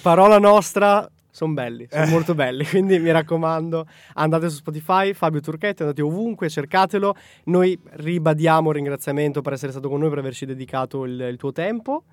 Parola 0.01 0.38
nostra, 0.39 1.08
sono 1.39 1.54
belli, 1.54 1.88
sono 1.89 2.04
eh. 2.04 2.10
molto 2.10 2.36
belli, 2.36 2.65
quindi 2.67 2.99
mi 2.99 3.12
raccomando 3.12 3.88
andate 4.15 4.49
su 4.49 4.58
Spotify, 4.58 5.13
Fabio 5.13 5.39
Turchetti, 5.39 5.84
andate 5.84 6.02
ovunque, 6.02 6.49
cercatelo, 6.49 7.15
noi 7.45 7.80
ribadiamo 7.91 8.69
il 8.69 8.75
ringraziamento 8.75 9.41
per 9.41 9.54
essere 9.54 9.71
stato 9.71 9.88
con 9.88 9.99
noi, 9.99 10.10
per 10.10 10.17
averci 10.17 10.45
dedicato 10.45 11.06
il, 11.06 11.17
il 11.17 11.38
tuo 11.38 11.54
tempo 11.54 12.04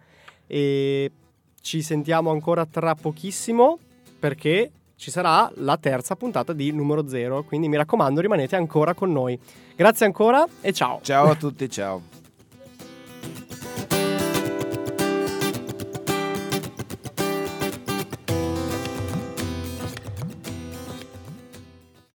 e 0.46 1.10
ci 1.60 1.82
sentiamo 1.82 2.30
ancora 2.30 2.66
tra 2.66 2.94
pochissimo 2.94 3.78
perché 4.16 4.70
ci 4.94 5.10
sarà 5.10 5.50
la 5.56 5.76
terza 5.76 6.14
puntata 6.14 6.52
di 6.52 6.70
numero 6.70 7.08
0, 7.08 7.42
quindi 7.42 7.68
mi 7.68 7.76
raccomando 7.76 8.20
rimanete 8.20 8.54
ancora 8.54 8.94
con 8.94 9.10
noi. 9.10 9.36
Grazie 9.74 10.06
ancora 10.06 10.46
e 10.60 10.72
ciao. 10.72 11.00
Ciao 11.02 11.30
a 11.30 11.34
tutti, 11.34 11.68
ciao. 11.68 12.25